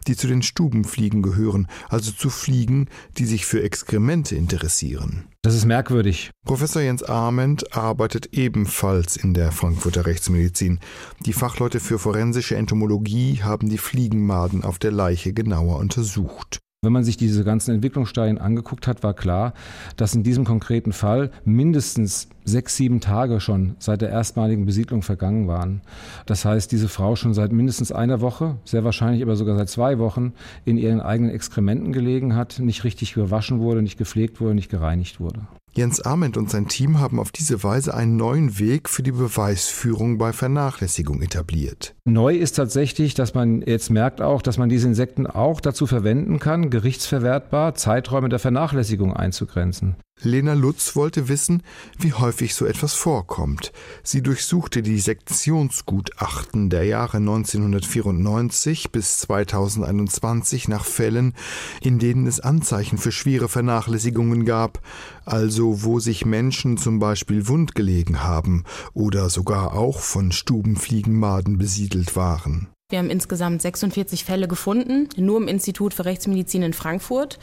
die 0.08 0.16
zu 0.16 0.28
den 0.28 0.42
Stubenfliegen 0.42 1.22
gehören, 1.22 1.68
also 1.90 2.12
zu 2.12 2.30
Fliegen, 2.30 2.88
die 3.18 3.26
sich 3.26 3.46
für 3.46 3.62
Exkremente 3.62 4.36
interessieren. 4.36 5.26
Das 5.42 5.56
ist 5.56 5.66
merkwürdig. 5.66 6.32
Professor 6.46 6.82
Jens 6.82 7.04
Arment 7.04 7.76
arbeitet 7.76 8.34
ebenfalls 8.34 9.18
in 9.18 9.34
der 9.34 9.52
Frankfurter 9.52 10.06
Rechtsmedizin. 10.06 10.80
Die 11.26 11.34
Fachleute 11.34 11.80
für 11.80 12.00
forensische 12.00 12.56
Entomologie 12.56 13.42
haben 13.42 13.70
die 13.70 13.78
Fliegenmaden 13.78 14.64
auf 14.64 14.80
der 14.80 14.92
Leiche 14.92 15.34
genauer 15.34 15.78
untersucht. 15.78 16.60
Wenn 16.84 16.94
man 16.94 17.04
sich 17.04 17.16
diese 17.16 17.44
ganzen 17.44 17.76
Entwicklungsstadien 17.76 18.40
angeguckt 18.40 18.88
hat, 18.88 19.04
war 19.04 19.14
klar, 19.14 19.54
dass 19.98 20.16
in 20.16 20.24
diesem 20.24 20.46
konkreten 20.46 20.94
Fall 20.94 21.30
mindestens 21.46 22.28
sechs, 22.44 22.76
sieben 22.76 23.00
Tage 23.02 23.40
schon 23.40 23.76
seit 23.78 24.02
der 24.02 24.10
erstmaligen 24.10 24.66
Besiedlung 24.66 25.04
vergangen 25.04 25.48
waren. 25.48 25.82
Das 26.26 26.44
heißt, 26.44 26.72
diese 26.72 26.90
Frau 26.90 27.16
schon 27.16 27.36
seit 27.36 27.52
mindestens 27.52 27.92
einer 27.92 28.20
Woche, 28.20 28.58
sehr 28.66 28.84
wahrscheinlich 28.84 29.22
aber 29.22 29.36
sogar 29.36 29.58
seit 29.58 29.70
zwei 29.70 30.00
Wochen, 30.00 30.34
in 30.66 30.80
ihren 30.80 31.02
eigenen 31.02 31.30
Exkrementen 31.30 31.94
gelegen 31.94 32.36
hat, 32.36 32.58
nicht 32.58 32.84
richtig 32.84 33.14
gewaschen 33.14 33.60
wurde, 33.60 33.84
nicht 33.84 34.00
gepflegt 34.00 34.42
wurde, 34.42 34.56
nicht 34.56 34.72
gereinigt 34.72 35.20
wurde. 35.20 35.42
Jens 35.74 36.02
Arment 36.02 36.36
und 36.36 36.50
sein 36.50 36.68
Team 36.68 37.00
haben 37.00 37.18
auf 37.18 37.32
diese 37.32 37.64
Weise 37.64 37.94
einen 37.94 38.18
neuen 38.18 38.60
Weg 38.60 38.90
für 38.90 39.04
die 39.04 39.14
Beweisführung 39.14 40.18
bei 40.18 40.34
Vernachlässigung 40.34 41.22
etabliert. 41.22 41.96
Neu 42.04 42.36
ist 42.36 42.58
tatsächlich, 42.58 43.14
dass 43.14 43.34
man 43.36 43.62
jetzt 43.62 43.90
merkt 43.90 44.22
auch, 44.22 44.42
dass 44.42 44.58
man 44.58 44.68
diese 44.68 44.88
Insekten 44.88 45.28
auch 45.28 45.62
dazu 45.62 45.88
verwenden 45.88 46.40
kann, 46.40 46.70
gerichtsverwertbar 46.72 47.76
Zeiträume 47.76 48.28
der 48.28 48.40
Vernachlässigung 48.40 49.14
einzugrenzen. 49.14 49.96
Lena 50.24 50.54
Lutz 50.54 50.96
wollte 50.96 51.30
wissen, 51.30 51.64
wie 51.98 52.14
häufig 52.14 52.54
so 52.54 52.66
etwas 52.66 52.94
vorkommt. 52.94 53.72
Sie 54.04 54.22
durchsuchte 54.22 54.84
die 54.84 55.00
Sektionsgutachten 55.00 56.70
der 56.70 56.84
Jahre 56.86 57.18
1994 57.18 58.92
bis 58.92 59.18
2021 59.20 60.68
nach 60.68 60.86
Fällen, 60.86 61.34
in 61.82 61.98
denen 61.98 62.28
es 62.28 62.40
Anzeichen 62.40 63.00
für 63.00 63.12
schwere 63.12 63.50
Vernachlässigungen 63.50 64.46
gab, 64.46 64.82
also 65.26 65.84
wo 65.84 66.00
sich 66.00 66.26
Menschen 66.26 66.78
zum 66.78 67.00
Beispiel 67.00 67.48
wund 67.48 67.74
gelegen 67.74 68.24
haben 68.24 68.64
oder 68.94 69.30
sogar 69.30 69.74
auch 69.74 70.00
von 70.00 70.32
Stubenfliegenmaden 70.32 71.58
besiedelt 71.58 72.16
waren. 72.16 72.68
Wir 72.90 73.00
haben 73.00 73.10
insgesamt 73.10 73.62
46 73.62 74.26
Fälle 74.26 74.48
gefunden, 74.48 75.08
nur 75.16 75.38
im 75.42 75.48
Institut 75.48 75.94
für 75.94 76.06
Rechtsmedizin 76.06 76.62
in 76.62 76.74
Frankfurt 76.74 77.40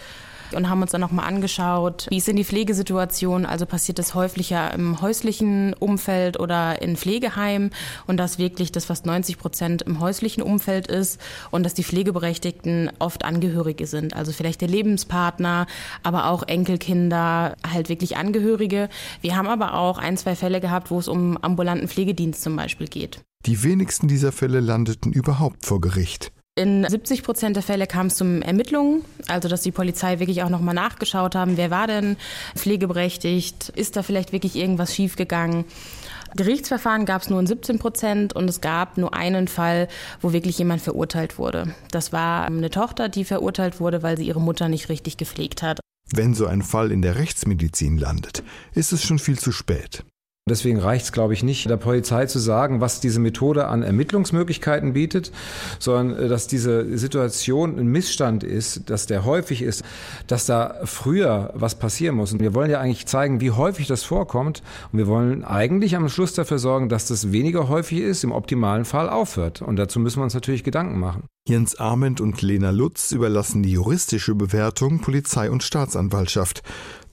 und 0.55 0.69
haben 0.69 0.83
uns 0.83 0.93
dann 0.93 1.01
nochmal 1.01 1.27
angeschaut, 1.27 2.07
wie 2.11 2.19
ist 2.19 2.29
denn 2.29 2.37
die 2.37 2.45
Pflegesituation? 2.45 3.47
Also 3.47 3.67
passiert 3.67 3.99
das 3.99 4.15
häufiger 4.15 4.73
im 4.75 5.01
häuslichen 5.01 5.75
Umfeld 5.75 6.39
oder 6.39 6.81
in 6.83 6.97
Pflegeheimen 6.97 7.71
und 8.07 8.17
dass 8.17 8.39
wirklich 8.39 8.73
das 8.73 8.87
fast 8.87 9.07
90 9.07 9.39
Prozent 9.39 9.83
im 9.83 10.01
häuslichen 10.01 10.43
Umfeld 10.43 10.87
ist 10.87 11.21
und 11.51 11.65
dass 11.65 11.75
die 11.75 11.85
Pflegeberechtigten 11.85 12.91
oft 12.99 13.25
Angehörige 13.25 13.87
sind. 13.87 14.15
Also 14.15 14.33
vielleicht 14.33 14.61
der 14.61 14.69
Lebenspartner, 14.69 15.67
aber 16.03 16.27
auch 16.27 16.43
Enkelkinder, 16.43 17.57
halt 17.71 17.89
wirklich 17.89 18.17
Angehörige. 18.17 18.89
Wir 19.21 19.37
haben 19.37 19.49
aber 19.49 19.75
auch 19.75 19.99
ein, 19.99 20.17
zwei 20.17 20.35
Fälle 20.35 20.61
gehabt, 20.61 20.91
wo 20.91 20.99
es 20.99 21.09
um 21.09 21.37
ambulanten 21.37 21.89
Pflegedienst 21.89 22.43
zum 22.43 22.57
Beispiel 22.57 22.89
geht. 22.89 23.21
Die 23.47 23.63
wenigsten 23.63 24.09
dieser 24.09 24.33
Fälle 24.33 24.61
landeten 24.61 25.13
überhaupt 25.13 25.65
vor 25.65 25.81
Gericht. 25.81 26.33
In 26.59 26.85
70 26.85 27.23
Prozent 27.23 27.55
der 27.55 27.63
Fälle 27.63 27.87
kam 27.87 28.09
es 28.09 28.17
zum 28.17 28.43
Ermittlungen, 28.43 29.05
also 29.29 29.49
dass 29.49 29.63
die 29.63 29.71
Polizei 29.71 30.19
wirklich 30.19 30.43
auch 30.43 30.49
nochmal 30.49 30.75
nachgeschaut 30.75 31.37
haben, 31.37 31.57
wer 31.57 31.71
war 31.71 31.87
denn 31.87 32.17
pflegeberechtigt, 32.57 33.69
ist 33.77 33.95
da 33.95 34.03
vielleicht 34.03 34.33
wirklich 34.33 34.57
irgendwas 34.57 34.93
schiefgegangen. 34.93 35.67
Gerichtsverfahren 36.35 37.07
gab 37.07 37.23
es 37.23 37.31
nur 37.31 37.39
in 37.39 37.47
17 37.47 37.79
Prozent 37.79 38.35
und 38.35 38.51
es 38.51 38.61
gab 38.61 38.99
nur 38.99 39.15
einen 39.15 39.47
Fall, 39.47 39.87
wo 40.21 40.33
wirklich 40.33 40.59
jemand 40.59 40.83
verurteilt 40.83 41.39
wurde. 41.39 41.77
Das 41.93 42.13
war 42.13 42.47
eine 42.47 42.71
Tochter, 42.71 43.09
die 43.09 43.25
verurteilt 43.25 43.79
wurde, 43.79 44.03
weil 44.03 44.17
sie 44.17 44.27
ihre 44.27 44.41
Mutter 44.41 44.69
nicht 44.69 44.89
richtig 44.89 45.17
gepflegt 45.17 45.63
hat. 45.63 45.79
Wenn 46.11 46.35
so 46.35 46.47
ein 46.47 46.63
Fall 46.63 46.91
in 46.91 47.03
der 47.03 47.15
Rechtsmedizin 47.15 47.99
landet, 47.99 48.43
ist 48.75 48.91
es 48.91 49.05
schon 49.05 49.21
viel 49.21 49.39
zu 49.39 49.53
spät. 49.53 50.03
Deswegen 50.49 50.79
reicht 50.79 51.05
es, 51.05 51.13
glaube 51.13 51.35
ich, 51.35 51.43
nicht, 51.43 51.69
der 51.69 51.77
Polizei 51.77 52.27
zu 52.27 52.39
sagen, 52.39 52.81
was 52.81 53.01
diese 53.01 53.21
Methode 53.21 53.69
an 53.69 53.83
Ermittlungsmöglichkeiten 53.83 54.93
bietet, 54.93 55.33
sondern 55.79 56.25
äh, 56.25 56.29
dass 56.29 56.47
diese 56.47 56.97
Situation 56.99 57.79
ein 57.79 57.87
Missstand 57.87 58.45
ist, 58.45 58.91
dass 58.91 59.07
der 59.07 59.25
häufig 59.25 59.63
ist, 59.63 59.85
dass 60.27 60.47
da 60.47 60.77
früher 60.85 61.53
was 61.55 61.77
passieren 61.77 62.17
muss. 62.17 62.33
Und 62.33 62.41
wir 62.41 62.55
wollen 62.55 62.71
ja 62.71 62.81
eigentlich 62.81 63.07
zeigen, 63.07 63.41
wie 63.41 63.51
häufig 63.51 63.87
das 63.87 64.03
vorkommt. 64.03 64.63
Und 64.93 64.99
wir 64.99 65.07
wollen 65.07 65.45
eigentlich 65.45 65.97
am 65.97 66.09
Schluss 66.09 66.35
dafür 66.35 66.59
sorgen, 66.59 66.89
dass 66.89 67.07
das 67.07 67.33
weniger 67.33 67.69
häufig 67.69 68.01
ist, 68.01 68.25
im 68.25 68.33
optimalen 68.33 68.85
Fall 68.85 69.09
aufhört. 69.09 69.63
Und 69.63 69.77
dazu 69.77 70.01
müssen 70.01 70.19
wir 70.19 70.25
uns 70.25 70.35
natürlich 70.35 70.65
Gedanken 70.65 70.99
machen. 70.99 71.25
Jens 71.49 71.77
Arment 71.77 72.21
und 72.21 72.43
Lena 72.43 72.71
Lutz 72.71 73.11
überlassen 73.11 73.63
die 73.63 73.73
juristische 73.73 74.35
Bewertung 74.35 75.01
Polizei 75.01 75.51
und 75.51 75.63
Staatsanwaltschaft. 75.63 76.63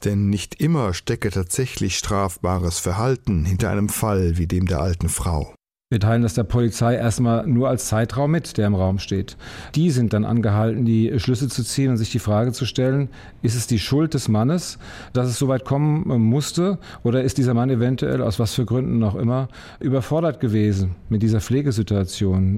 Denn 0.06 0.30
nicht 0.30 0.62
immer 0.62 0.94
stecke 0.94 1.32
tatsächlich 1.32 1.98
strafbares 1.98 2.80
Verhalten 2.80 3.44
hinter 3.44 3.72
einem 3.72 3.90
Fall 3.90 4.38
wie 4.38 4.46
dem 4.46 4.68
der 4.68 4.80
alten 4.80 5.10
Frau. 5.10 5.54
Wir 5.92 6.00
teilen 6.00 6.22
das 6.22 6.34
der 6.34 6.44
Polizei 6.44 6.96
erstmal 6.96 7.46
nur 7.48 7.70
als 7.70 7.88
Zeitraum 7.88 8.32
mit, 8.32 8.58
der 8.58 8.68
im 8.68 8.76
Raum 8.76 8.98
steht. 9.00 9.38
Die 9.76 9.92
sind 9.92 10.14
dann 10.14 10.26
angehalten, 10.26 10.84
die 10.84 11.20
Schlüsse 11.20 11.48
zu 11.48 11.64
ziehen 11.64 11.92
und 11.92 11.98
sich 11.98 12.12
die 12.12 12.20
Frage 12.20 12.52
zu 12.54 12.66
stellen, 12.66 13.10
ist 13.44 13.56
es 13.56 13.68
die 13.68 13.80
Schuld 13.80 14.14
des 14.14 14.28
Mannes, 14.28 14.80
dass 15.14 15.28
es 15.28 15.38
so 15.38 15.48
weit 15.48 15.64
kommen 15.64 16.04
musste, 16.22 16.80
oder 17.04 17.24
ist 17.24 17.38
dieser 17.38 17.54
Mann 17.54 17.70
eventuell, 17.70 18.22
aus 18.22 18.40
was 18.40 18.56
für 18.56 18.66
Gründen 18.66 19.04
auch 19.04 19.16
immer, 19.16 19.48
überfordert 19.80 20.40
gewesen 20.40 20.96
mit 21.10 21.22
dieser 21.22 21.40
Pflegesituation? 21.40 22.58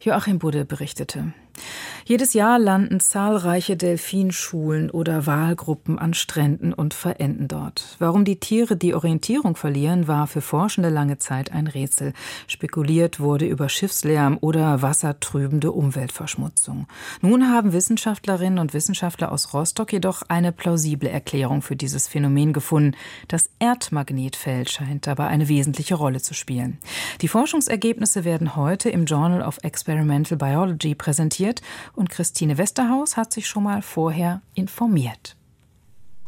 Joachim 0.00 0.38
Budde 0.38 0.64
berichtete. 0.64 1.32
Jedes 2.04 2.34
Jahr 2.34 2.58
landen 2.58 2.98
zahlreiche 2.98 3.76
Delfinschulen 3.76 4.90
oder 4.90 5.26
Walgruppen 5.26 5.98
an 5.98 6.14
Stränden 6.14 6.72
und 6.72 6.94
verenden 6.94 7.46
dort. 7.46 7.96
Warum 8.00 8.24
die 8.24 8.40
Tiere 8.40 8.76
die 8.76 8.94
Orientierung 8.94 9.54
verlieren, 9.54 10.08
war 10.08 10.26
für 10.26 10.40
Forschende 10.40 10.88
lange 10.88 11.18
Zeit 11.18 11.52
ein 11.52 11.68
Rätsel. 11.68 12.12
Spekuliert 12.48 13.20
wurde 13.20 13.46
über 13.46 13.68
Schiffslärm 13.68 14.36
oder 14.40 14.82
wassertrübende 14.82 15.70
Umweltverschmutzung. 15.70 16.88
Nun 17.20 17.48
haben 17.48 17.72
Wissenschaftlerinnen 17.72 18.58
und 18.58 18.74
Wissenschaftler 18.74 19.30
aus 19.30 19.54
Rostock 19.54 19.92
jedoch 19.92 20.22
eine 20.28 20.50
plausible 20.50 21.08
Erklärung 21.08 21.62
für 21.62 21.76
dieses 21.76 22.08
Phänomen 22.08 22.52
gefunden. 22.52 22.96
Das 23.28 23.48
Erdmagnetfeld 23.60 24.70
scheint 24.70 25.06
dabei 25.06 25.28
eine 25.28 25.48
wesentliche 25.48 25.94
Rolle 25.94 26.20
zu 26.20 26.34
spielen. 26.34 26.78
Die 27.20 27.28
Forschungsergebnisse 27.28 28.24
werden 28.24 28.56
heute 28.56 28.90
im 28.90 29.04
Journal 29.04 29.42
of 29.42 29.58
Experimental 29.62 30.36
Biology 30.36 30.96
präsentiert 30.96 31.41
und 31.94 32.10
Christine 32.10 32.58
Westerhaus 32.58 33.16
hat 33.16 33.32
sich 33.32 33.46
schon 33.46 33.64
mal 33.64 33.82
vorher 33.82 34.42
informiert. 34.54 35.36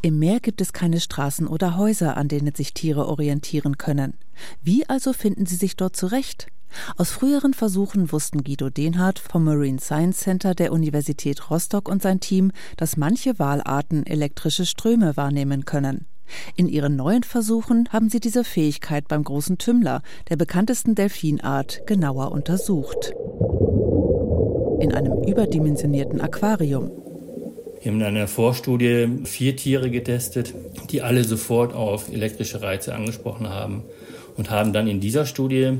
Im 0.02 0.18
Meer 0.18 0.40
gibt 0.40 0.61
es 0.61 0.75
keine 0.75 1.00
Straßen 1.00 1.47
oder 1.47 1.76
Häuser, 1.78 2.16
an 2.18 2.28
denen 2.28 2.54
sich 2.54 2.75
Tiere 2.75 3.09
orientieren 3.09 3.78
können. 3.78 4.14
Wie 4.62 4.87
also 4.87 5.14
finden 5.14 5.47
sie 5.47 5.56
sich 5.56 5.76
dort 5.76 5.97
zurecht? 5.97 6.49
Aus 6.97 7.11
früheren 7.11 7.54
Versuchen 7.54 8.12
wussten 8.12 8.44
Guido 8.44 8.68
Dehnhardt 8.68 9.18
vom 9.18 9.44
Marine 9.44 9.78
Science 9.80 10.18
Center 10.18 10.54
der 10.54 10.73
Universität 10.73 11.50
Rostock 11.50 11.88
und 11.88 12.02
sein 12.02 12.21
Team, 12.21 12.52
dass 12.76 12.97
manche 12.97 13.38
Walarten 13.38 14.04
elektrische 14.04 14.66
Ströme 14.66 15.16
wahrnehmen 15.16 15.64
können. 15.64 16.06
In 16.56 16.68
ihren 16.68 16.97
neuen 16.97 17.23
Versuchen 17.23 17.88
haben 17.90 18.11
sie 18.11 18.21
diese 18.21 18.44
Fähigkeit 18.44 19.09
beim 19.09 19.25
großen 19.25 19.59
Tümmler, 19.59 20.02
der 20.28 20.37
bekanntesten 20.37 20.94
Delfinart, 20.94 21.87
genauer 21.87 22.33
untersucht 22.33 23.14
in 24.80 24.92
einem 24.92 25.22
überdimensionierten 25.24 26.20
Aquarium. 26.20 26.90
Wir 27.80 27.92
haben 27.92 28.00
in 28.00 28.06
einer 28.06 28.28
Vorstudie 28.28 29.08
vier 29.24 29.56
Tiere 29.56 29.90
getestet, 29.90 30.54
die 30.90 31.02
alle 31.02 31.24
sofort 31.24 31.74
auf 31.74 32.10
elektrische 32.10 32.62
Reize 32.62 32.94
angesprochen 32.94 33.50
haben 33.50 33.82
und 34.36 34.50
haben 34.50 34.72
dann 34.72 34.88
in 34.88 35.00
dieser 35.00 35.26
Studie 35.26 35.78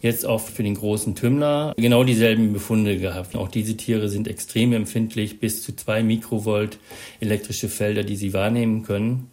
jetzt 0.00 0.24
auch 0.26 0.40
für 0.40 0.62
den 0.62 0.74
großen 0.74 1.14
Tümmler 1.14 1.74
genau 1.76 2.04
dieselben 2.04 2.52
Befunde 2.52 2.96
gehabt. 2.98 3.36
Auch 3.36 3.48
diese 3.48 3.76
Tiere 3.76 4.08
sind 4.08 4.28
extrem 4.28 4.72
empfindlich, 4.72 5.40
bis 5.40 5.62
zu 5.62 5.74
zwei 5.76 6.02
Mikrovolt 6.02 6.78
elektrische 7.20 7.68
Felder, 7.68 8.02
die 8.02 8.16
sie 8.16 8.32
wahrnehmen 8.32 8.82
können. 8.82 9.30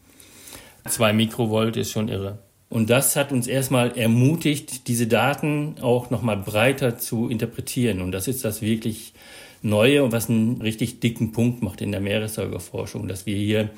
Zwei 0.89 1.13
Mikrovolt 1.13 1.77
ist 1.77 1.91
schon 1.91 2.09
irre. 2.09 2.39
Und 2.74 2.89
das 2.89 3.15
hat 3.15 3.32
uns 3.32 3.46
erstmal 3.46 3.96
ermutigt, 4.00 4.88
diese 4.88 5.06
Daten 5.06 5.75
auch 5.80 6.10
nochmal 6.10 6.38
breiter 6.38 6.98
zu 6.98 7.30
interpretieren. 7.30 8.01
Und 8.01 8.12
das 8.12 8.27
ist 8.27 8.44
das 8.44 8.63
wirklich 8.63 9.13
Neue 9.62 10.03
und 10.03 10.12
was 10.12 10.27
einen 10.27 10.60
richtig 10.60 11.00
dicken 11.00 11.34
Punkt 11.34 11.62
macht 11.62 11.82
in 11.82 11.92
der 11.92 12.01
Meeressäugerforschung, 12.01 13.08
dass 13.08 13.27
wir 13.27 13.36
hier 13.36 13.70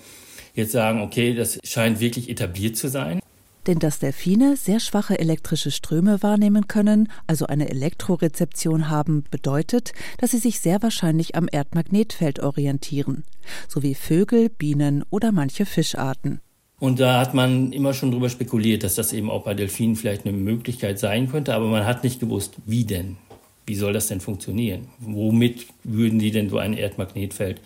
jetzt 0.53 0.71
sagen, 0.71 1.01
okay, 1.01 1.35
das 1.35 1.59
scheint 1.65 1.99
wirklich 1.99 2.29
etabliert 2.29 2.77
zu 2.77 2.87
sein. 2.87 3.19
Denn 3.67 3.79
dass 3.79 3.99
Delfine 3.99 4.55
sehr 4.55 4.79
schwache 4.79 5.19
elektrische 5.19 5.71
Ströme 5.71 6.23
wahrnehmen 6.23 6.69
können, 6.69 7.11
also 7.27 7.47
eine 7.47 7.69
Elektrorezeption 7.69 8.89
haben, 8.89 9.25
bedeutet, 9.29 9.91
dass 10.19 10.31
sie 10.31 10.37
sich 10.37 10.61
sehr 10.61 10.81
wahrscheinlich 10.81 11.35
am 11.35 11.49
Erdmagnetfeld 11.51 12.39
orientieren, 12.39 13.25
so 13.67 13.83
wie 13.83 13.93
Vögel, 13.93 14.47
Bienen 14.47 15.03
oder 15.09 15.33
manche 15.33 15.65
Fischarten. 15.65 16.39
Und 16.79 16.99
da 16.99 17.21
hat 17.21 17.33
man 17.33 17.71
immer 17.71 17.93
schon 17.93 18.11
drüber 18.11 18.29
spekuliert, 18.29 18.83
dass 18.83 18.95
das 18.95 19.13
eben 19.13 19.29
auch 19.29 19.43
bei 19.43 19.53
Delfinen 19.53 19.95
vielleicht 19.95 20.25
eine 20.25 20.35
Möglichkeit 20.35 20.99
sein 20.99 21.29
könnte, 21.29 21.53
aber 21.53 21.67
man 21.67 21.85
hat 21.85 22.03
nicht 22.03 22.19
gewusst, 22.19 22.55
wie 22.65 22.83
denn? 22.83 23.17
Wie 23.65 23.75
soll 23.75 23.93
das 23.93 24.07
denn 24.07 24.19
funktionieren? 24.19 24.89
Womit 24.99 25.67
würden 25.83 26.19
die 26.19 26.31
denn 26.31 26.49
so 26.49 26.57
ein 26.57 26.73
Erdmagnetfeld 26.73 27.61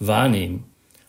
wahrnehmen? 0.00 0.64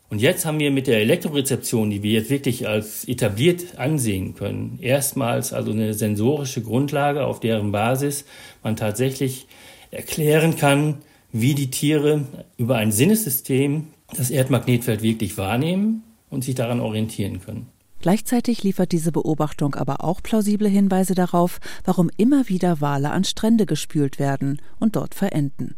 Und 0.09 0.21
jetzt 0.21 0.45
haben 0.45 0.59
wir 0.59 0.69
mit 0.69 0.85
der 0.85 1.00
Elektrorezeption, 1.00 1.89
die 1.89 2.03
wir 2.03 2.12
jetzt 2.12 2.29
wirklich 2.29 2.67
als 2.67 3.07
etabliert 3.07 3.79
ansehen 3.79 4.35
können, 4.35 4.77
erstmals 4.81 5.51
also 5.51 5.71
eine 5.71 5.93
sensorische 5.95 6.62
Grundlage, 6.62 7.25
auf 7.25 7.39
deren 7.39 7.71
Basis 7.71 8.25
man 8.63 8.75
tatsächlich 8.75 9.47
erklären 9.89 10.57
kann, 10.57 11.00
wie 11.31 11.55
die 11.55 11.71
Tiere 11.71 12.25
über 12.57 12.75
ein 12.75 12.91
Sinnessystem 12.91 13.88
das 14.15 14.29
Erdmagnetfeld 14.29 15.01
wirklich 15.01 15.38
wahrnehmen 15.38 16.03
und 16.29 16.44
sich 16.44 16.55
daran 16.55 16.79
orientieren 16.79 17.41
können. 17.41 17.67
Gleichzeitig 18.01 18.62
liefert 18.63 18.91
diese 18.91 19.12
Beobachtung 19.12 19.75
aber 19.75 20.03
auch 20.03 20.22
plausible 20.22 20.70
Hinweise 20.70 21.15
darauf, 21.15 21.60
warum 21.86 22.12
immer 22.17 22.50
wieder 22.50 22.82
Wale 22.82 23.12
an 23.12 23.24
Strände 23.24 23.65
gespült 23.65 24.20
werden 24.20 24.62
und 24.79 24.96
dort 24.96 25.15
verenden. 25.15 25.75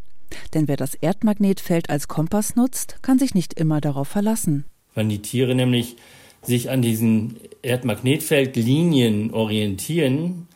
Denn 0.54 0.68
wer 0.68 0.76
das 0.76 0.96
Erdmagnetfeld 0.96 1.90
als 1.90 2.08
Kompass 2.08 2.56
nutzt, 2.56 2.98
kann 3.02 3.18
sich 3.18 3.34
nicht 3.34 3.54
immer 3.54 3.80
darauf 3.80 4.10
verlassen. 4.10 4.66
Wenn 4.94 5.10
die 5.10 5.22
Tiere 5.22 5.56
nämlich 5.56 5.96
sich 6.42 6.70
an 6.70 6.82
diesen 6.82 7.38
Erdmagnetfeldlinien 7.62 9.34
orientieren, 9.34 10.48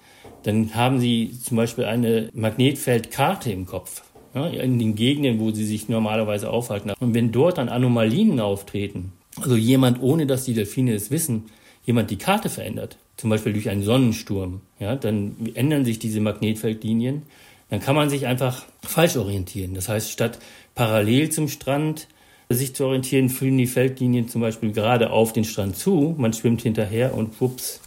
dann 0.44 0.74
haben 0.76 1.00
sie 1.00 1.32
zum 1.42 1.58
Beispiel 1.58 1.86
eine 1.86 2.30
Magnetfeldkarte 2.34 3.52
im 3.52 3.66
Kopf, 3.66 4.04
ja, 4.34 4.48
in 4.48 4.80
den 4.80 4.96
Gegenden, 4.96 5.40
wo 5.40 5.52
sie 5.52 5.66
sich 5.66 5.88
normalerweise 5.88 6.50
aufhalten. 6.50 6.92
Und 7.00 7.14
wenn 7.14 7.32
dort 7.32 7.58
dann 7.58 7.70
Anomalien 7.70 8.40
auftreten, 8.40 9.14
also 9.42 9.56
jemand, 9.56 10.02
ohne 10.02 10.26
dass 10.26 10.46
die 10.46 10.54
Delfine 10.54 10.94
es 10.94 11.12
wissen, 11.12 11.46
jemand 11.86 12.12
die 12.12 12.18
Karte 12.18 12.50
verändert, 12.50 12.98
zum 13.18 13.30
Beispiel 13.30 13.54
durch 13.54 13.70
einen 13.70 13.84
Sonnensturm, 13.84 14.62
ja, 14.80 14.96
dann 14.96 15.36
ändern 15.54 15.86
sich 15.86 16.00
diese 16.00 16.22
Magnetfeldlinien. 16.22 17.24
Dann 17.70 17.80
kann 17.80 17.96
man 17.96 18.10
sich 18.10 18.28
einfach 18.28 18.66
falsch 18.84 19.16
orientieren. 19.16 19.74
Das 19.74 19.88
heißt, 19.88 20.12
statt 20.12 20.40
parallel 20.76 21.30
zum 21.30 21.48
Strand 21.48 22.08
sich 22.50 22.76
zu 22.76 22.86
orientieren, 22.86 23.30
führen 23.30 23.58
die 23.58 23.68
Feldlinien 23.68 24.28
zum 24.28 24.42
Beispiel 24.42 24.74
gerade 24.74 25.12
auf 25.12 25.32
den 25.32 25.46
Strand 25.46 25.78
zu. 25.78 26.16
Man 26.18 26.34
schwimmt 26.34 26.62
hinterher 26.62 27.16
und 27.16 27.40
wups, 27.40 27.80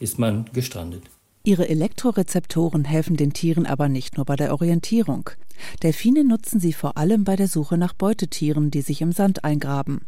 ist 0.00 0.18
man 0.18 0.46
gestrandet. 0.54 1.02
Ihre 1.46 1.68
Elektrorezeptoren 1.68 2.84
helfen 2.84 3.16
den 3.16 3.32
Tieren 3.32 3.66
aber 3.66 3.88
nicht 3.88 4.16
nur 4.16 4.26
bei 4.26 4.34
der 4.34 4.50
Orientierung. 4.50 5.30
Delfine 5.80 6.24
nutzen 6.24 6.58
sie 6.58 6.72
vor 6.72 6.96
allem 6.96 7.22
bei 7.22 7.36
der 7.36 7.46
Suche 7.46 7.78
nach 7.78 7.92
Beutetieren, 7.92 8.72
die 8.72 8.80
sich 8.80 9.00
im 9.00 9.12
Sand 9.12 9.44
eingraben. 9.44 10.00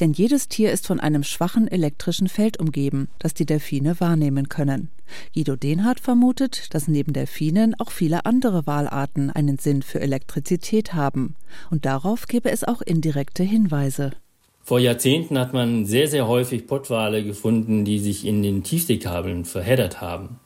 Denn 0.00 0.12
jedes 0.12 0.48
Tier 0.48 0.70
ist 0.70 0.86
von 0.86 1.00
einem 1.00 1.22
schwachen 1.22 1.66
elektrischen 1.66 2.28
Feld 2.28 2.60
umgeben, 2.60 3.08
das 3.18 3.32
die 3.32 3.46
Delfine 3.46 4.00
wahrnehmen 4.00 4.50
können. 4.50 4.90
Guido 5.34 5.56
Dehnhardt 5.56 5.98
vermutet, 5.98 6.74
dass 6.74 6.88
neben 6.88 7.14
Delfinen 7.14 7.74
auch 7.80 7.90
viele 7.90 8.26
andere 8.26 8.66
Walarten 8.66 9.30
einen 9.30 9.56
Sinn 9.56 9.80
für 9.80 9.98
Elektrizität 9.98 10.92
haben. 10.92 11.36
Und 11.70 11.86
darauf 11.86 12.26
gäbe 12.26 12.50
es 12.50 12.64
auch 12.64 12.82
indirekte 12.82 13.44
Hinweise. 13.44 14.10
Vor 14.62 14.78
Jahrzehnten 14.78 15.38
hat 15.38 15.54
man 15.54 15.86
sehr, 15.86 16.06
sehr 16.06 16.28
häufig 16.28 16.66
Pottwale 16.66 17.24
gefunden, 17.24 17.86
die 17.86 17.98
sich 17.98 18.26
in 18.26 18.42
den 18.42 18.62
Tiefseekabeln 18.62 19.46
verheddert 19.46 20.02
haben. 20.02 20.38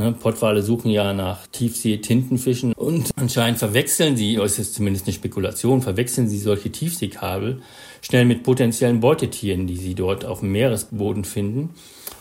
Ne, 0.00 0.12
Pottwale 0.12 0.62
suchen 0.62 0.90
ja 0.90 1.12
nach 1.12 1.46
Tiefsee-Tintenfischen 1.48 2.72
und 2.72 3.10
anscheinend 3.16 3.58
verwechseln 3.58 4.16
sie, 4.16 4.36
es 4.36 4.58
ist 4.58 4.74
zumindest 4.74 5.06
eine 5.06 5.12
Spekulation, 5.12 5.82
verwechseln 5.82 6.26
sie 6.26 6.38
solche 6.38 6.72
Tiefseekabel 6.72 7.60
schnell 8.00 8.24
mit 8.24 8.42
potenziellen 8.42 9.00
Beutetieren, 9.00 9.66
die 9.66 9.76
sie 9.76 9.94
dort 9.94 10.24
auf 10.24 10.40
dem 10.40 10.52
Meeresboden 10.52 11.24
finden 11.24 11.74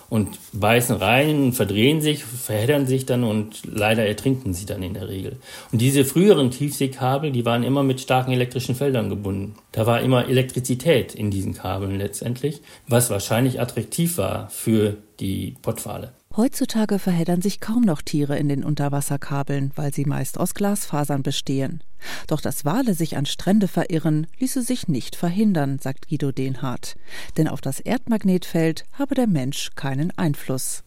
und 0.10 0.28
beißen 0.52 0.98
rein, 0.98 1.54
verdrehen 1.54 2.02
sich, 2.02 2.26
verheddern 2.26 2.86
sich 2.86 3.06
dann 3.06 3.24
und 3.24 3.62
leider 3.64 4.06
ertrinken 4.06 4.54
sie 4.54 4.66
dann 4.66 4.84
in 4.84 4.94
der 4.96 5.08
Regel. 5.08 5.38
Und 5.72 5.80
diese 5.80 6.04
früheren 6.04 6.52
Tiefseekabel, 6.52 7.32
die 7.32 7.46
waren 7.46 7.64
immer 7.64 7.84
mit 7.84 8.02
starken 8.02 8.34
elektrischen 8.34 8.76
Feldern 8.76 9.08
gebunden. 9.08 9.56
Da 9.72 9.86
war 9.86 10.02
immer 10.02 10.28
Elektrizität 10.28 11.16
in 11.16 11.32
diesen 11.32 11.54
Kabeln 11.54 11.98
letztendlich, 11.98 12.60
was 12.90 13.10
wahrscheinlich 13.10 13.62
attraktiv 13.62 14.18
war 14.18 14.50
für 14.50 14.98
die 15.22 15.56
Pottwale. 15.62 16.12
Heutzutage 16.40 17.00
verheddern 17.00 17.42
sich 17.42 17.60
kaum 17.60 17.82
noch 17.82 18.02
Tiere 18.02 18.38
in 18.38 18.48
den 18.48 18.64
Unterwasserkabeln, 18.64 19.74
weil 19.76 19.94
sie 19.94 20.06
meist 20.06 20.40
aus 20.40 20.54
Glasfasern 20.54 21.22
bestehen. 21.22 21.84
Doch 22.28 22.40
dass 22.40 22.64
Wale 22.64 22.94
sich 22.94 23.18
an 23.18 23.26
Strände 23.26 23.68
verirren, 23.68 24.26
ließe 24.40 24.62
sich 24.62 24.88
nicht 24.88 25.18
verhindern, 25.18 25.80
sagt 25.80 26.08
Guido 26.08 26.32
Dehnhardt. 26.32 26.96
Denn 27.36 27.50
auf 27.50 27.60
das 27.60 27.82
Erdmagnetfeld 27.82 28.86
habe 28.94 29.16
der 29.16 29.28
Mensch 29.28 29.72
keinen 29.76 30.18
Einfluss. 30.18 30.86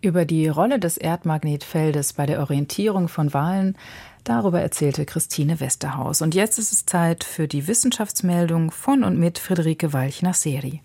Über 0.00 0.24
die 0.24 0.48
Rolle 0.48 0.78
des 0.78 0.96
Erdmagnetfeldes 0.96 2.14
bei 2.14 2.24
der 2.24 2.40
Orientierung 2.40 3.08
von 3.08 3.34
Walen 3.34 3.76
Darüber 4.24 4.62
erzählte 4.62 5.04
Christine 5.04 5.60
Westerhaus. 5.60 6.22
Und 6.22 6.34
jetzt 6.34 6.58
ist 6.58 6.72
es 6.72 6.86
Zeit 6.86 7.22
für 7.22 7.46
die 7.46 7.68
Wissenschaftsmeldung 7.68 8.70
von 8.70 9.04
und 9.04 9.18
mit 9.18 9.38
Friederike 9.38 9.92
Walch-Nasseri. 9.92 10.80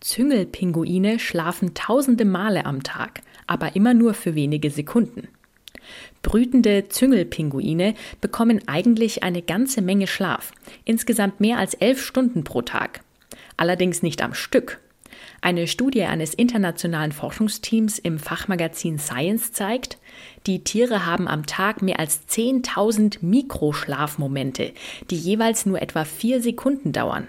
Züngelpinguine 0.00 1.18
schlafen 1.18 1.74
tausende 1.74 2.24
Male 2.24 2.66
am 2.66 2.82
Tag, 2.82 3.22
aber 3.48 3.74
immer 3.74 3.94
nur 3.94 4.14
für 4.14 4.36
wenige 4.36 4.70
Sekunden. 4.70 5.26
Brütende 6.22 6.88
Züngelpinguine 6.88 7.94
bekommen 8.20 8.60
eigentlich 8.66 9.22
eine 9.22 9.42
ganze 9.42 9.82
Menge 9.82 10.06
Schlaf, 10.06 10.52
insgesamt 10.84 11.40
mehr 11.40 11.58
als 11.58 11.74
elf 11.74 12.04
Stunden 12.04 12.44
pro 12.44 12.62
Tag. 12.62 13.00
Allerdings 13.56 14.02
nicht 14.02 14.22
am 14.22 14.34
Stück. 14.34 14.80
Eine 15.40 15.68
Studie 15.68 16.02
eines 16.02 16.34
internationalen 16.34 17.12
Forschungsteams 17.12 17.98
im 17.98 18.18
Fachmagazin 18.18 18.98
Science 18.98 19.52
zeigt, 19.52 19.98
die 20.46 20.64
Tiere 20.64 21.06
haben 21.06 21.28
am 21.28 21.46
Tag 21.46 21.80
mehr 21.80 22.00
als 22.00 22.28
10.000 22.28 23.18
Mikroschlafmomente, 23.20 24.72
die 25.10 25.16
jeweils 25.16 25.64
nur 25.64 25.80
etwa 25.80 26.04
vier 26.04 26.42
Sekunden 26.42 26.92
dauern. 26.92 27.28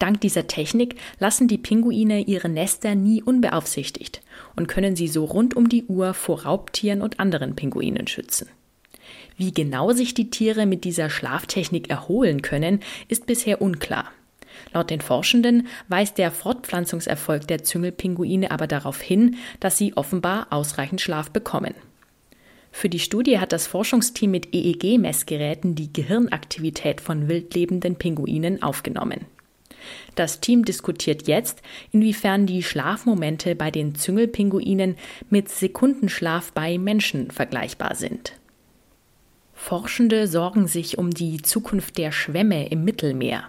Dank 0.00 0.22
dieser 0.22 0.46
Technik 0.46 0.96
lassen 1.18 1.46
die 1.46 1.58
Pinguine 1.58 2.22
ihre 2.22 2.48
Nester 2.48 2.94
nie 2.94 3.22
unbeaufsichtigt 3.22 4.22
und 4.56 4.66
können 4.66 4.96
sie 4.96 5.08
so 5.08 5.26
rund 5.26 5.54
um 5.54 5.68
die 5.68 5.84
Uhr 5.84 6.14
vor 6.14 6.44
Raubtieren 6.44 7.02
und 7.02 7.20
anderen 7.20 7.54
Pinguinen 7.54 8.06
schützen. 8.06 8.48
Wie 9.36 9.52
genau 9.52 9.92
sich 9.92 10.14
die 10.14 10.30
Tiere 10.30 10.64
mit 10.64 10.84
dieser 10.84 11.10
Schlaftechnik 11.10 11.90
erholen 11.90 12.40
können, 12.40 12.80
ist 13.08 13.26
bisher 13.26 13.60
unklar. 13.60 14.10
Laut 14.72 14.88
den 14.88 15.02
Forschenden 15.02 15.68
weist 15.88 16.16
der 16.16 16.30
Fortpflanzungserfolg 16.30 17.46
der 17.46 17.62
Züngelpinguine 17.62 18.50
aber 18.50 18.66
darauf 18.66 19.02
hin, 19.02 19.36
dass 19.60 19.76
sie 19.76 19.96
offenbar 19.96 20.46
ausreichend 20.50 21.02
Schlaf 21.02 21.30
bekommen. 21.30 21.74
Für 22.72 22.88
die 22.88 23.00
Studie 23.00 23.38
hat 23.38 23.52
das 23.52 23.66
Forschungsteam 23.66 24.30
mit 24.30 24.54
EEG-Messgeräten 24.54 25.74
die 25.74 25.92
Gehirnaktivität 25.92 27.02
von 27.02 27.28
wildlebenden 27.28 27.96
Pinguinen 27.96 28.62
aufgenommen. 28.62 29.26
Das 30.14 30.40
Team 30.40 30.64
diskutiert 30.64 31.26
jetzt, 31.26 31.62
inwiefern 31.92 32.46
die 32.46 32.62
Schlafmomente 32.62 33.54
bei 33.54 33.70
den 33.70 33.94
Züngelpinguinen 33.94 34.96
mit 35.30 35.48
Sekundenschlaf 35.48 36.52
bei 36.52 36.78
Menschen 36.78 37.30
vergleichbar 37.30 37.94
sind. 37.94 38.34
Forschende 39.54 40.26
sorgen 40.26 40.66
sich 40.66 40.98
um 40.98 41.10
die 41.10 41.42
Zukunft 41.42 41.98
der 41.98 42.12
Schwämme 42.12 42.68
im 42.68 42.84
Mittelmeer. 42.84 43.44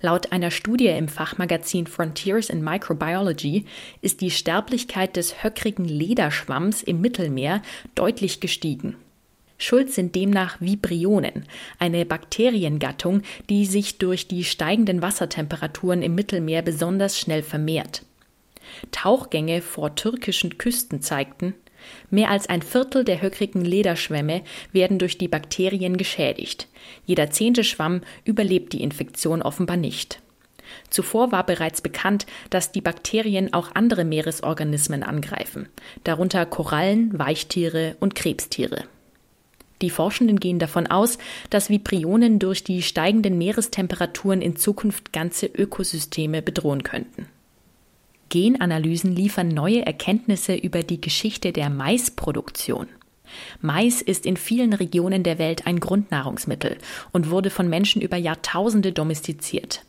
Laut 0.00 0.32
einer 0.32 0.50
Studie 0.50 0.88
im 0.88 1.06
Fachmagazin 1.06 1.86
Frontiers 1.86 2.50
in 2.50 2.62
Microbiology 2.62 3.64
ist 4.00 4.20
die 4.20 4.32
Sterblichkeit 4.32 5.16
des 5.16 5.44
höckrigen 5.44 5.84
Lederschwamms 5.84 6.82
im 6.82 7.00
Mittelmeer 7.00 7.62
deutlich 7.94 8.40
gestiegen. 8.40 8.96
Schuld 9.62 9.92
sind 9.92 10.16
demnach 10.16 10.60
Vibrionen, 10.60 11.46
eine 11.78 12.04
Bakteriengattung, 12.04 13.22
die 13.48 13.64
sich 13.64 13.96
durch 13.98 14.26
die 14.26 14.42
steigenden 14.42 15.02
Wassertemperaturen 15.02 16.02
im 16.02 16.16
Mittelmeer 16.16 16.62
besonders 16.62 17.16
schnell 17.16 17.44
vermehrt. 17.44 18.02
Tauchgänge 18.90 19.62
vor 19.62 19.94
türkischen 19.94 20.58
Küsten 20.58 21.00
zeigten, 21.00 21.54
mehr 22.10 22.30
als 22.30 22.48
ein 22.48 22.60
Viertel 22.60 23.04
der 23.04 23.22
höckrigen 23.22 23.64
Lederschwämme 23.64 24.42
werden 24.72 24.98
durch 24.98 25.16
die 25.16 25.28
Bakterien 25.28 25.96
geschädigt. 25.96 26.66
Jeder 27.06 27.30
zehnte 27.30 27.62
Schwamm 27.62 28.00
überlebt 28.24 28.72
die 28.72 28.82
Infektion 28.82 29.42
offenbar 29.42 29.76
nicht. 29.76 30.20
Zuvor 30.90 31.30
war 31.30 31.46
bereits 31.46 31.82
bekannt, 31.82 32.26
dass 32.50 32.72
die 32.72 32.80
Bakterien 32.80 33.52
auch 33.52 33.74
andere 33.74 34.04
Meeresorganismen 34.04 35.04
angreifen, 35.04 35.68
darunter 36.02 36.46
Korallen, 36.46 37.16
Weichtiere 37.16 37.96
und 38.00 38.16
Krebstiere. 38.16 38.86
Die 39.82 39.90
Forschenden 39.90 40.38
gehen 40.38 40.60
davon 40.60 40.86
aus, 40.86 41.18
dass 41.50 41.68
Vibrionen 41.68 42.38
durch 42.38 42.64
die 42.64 42.82
steigenden 42.82 43.36
Meerestemperaturen 43.36 44.40
in 44.40 44.56
Zukunft 44.56 45.12
ganze 45.12 45.46
Ökosysteme 45.46 46.40
bedrohen 46.40 46.84
könnten. 46.84 47.26
Genanalysen 48.28 49.14
liefern 49.14 49.48
neue 49.48 49.84
Erkenntnisse 49.84 50.54
über 50.54 50.82
die 50.82 51.00
Geschichte 51.00 51.52
der 51.52 51.68
Maisproduktion. 51.68 52.86
Mais 53.60 54.00
ist 54.02 54.24
in 54.24 54.36
vielen 54.36 54.72
Regionen 54.72 55.22
der 55.22 55.38
Welt 55.38 55.66
ein 55.66 55.80
Grundnahrungsmittel 55.80 56.78
und 57.12 57.30
wurde 57.30 57.50
von 57.50 57.68
Menschen 57.68 58.00
über 58.00 58.16
Jahrtausende 58.16 58.92
domestiziert. 58.92 59.84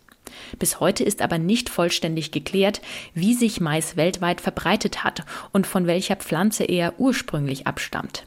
Bis 0.57 0.79
heute 0.79 1.03
ist 1.03 1.21
aber 1.21 1.37
nicht 1.37 1.69
vollständig 1.69 2.31
geklärt, 2.31 2.81
wie 3.13 3.33
sich 3.33 3.61
Mais 3.61 3.95
weltweit 3.95 4.41
verbreitet 4.41 5.03
hat 5.03 5.23
und 5.51 5.67
von 5.67 5.85
welcher 5.85 6.15
Pflanze 6.15 6.63
er 6.63 6.99
ursprünglich 6.99 7.67
abstammt. 7.67 8.25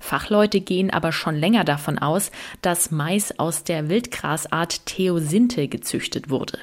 Fachleute 0.00 0.60
gehen 0.60 0.90
aber 0.90 1.12
schon 1.12 1.36
länger 1.36 1.64
davon 1.64 1.98
aus, 1.98 2.30
dass 2.62 2.90
Mais 2.90 3.38
aus 3.38 3.64
der 3.64 3.88
Wildgrasart 3.88 4.86
Theosinte 4.86 5.68
gezüchtet 5.68 6.30
wurde. 6.30 6.58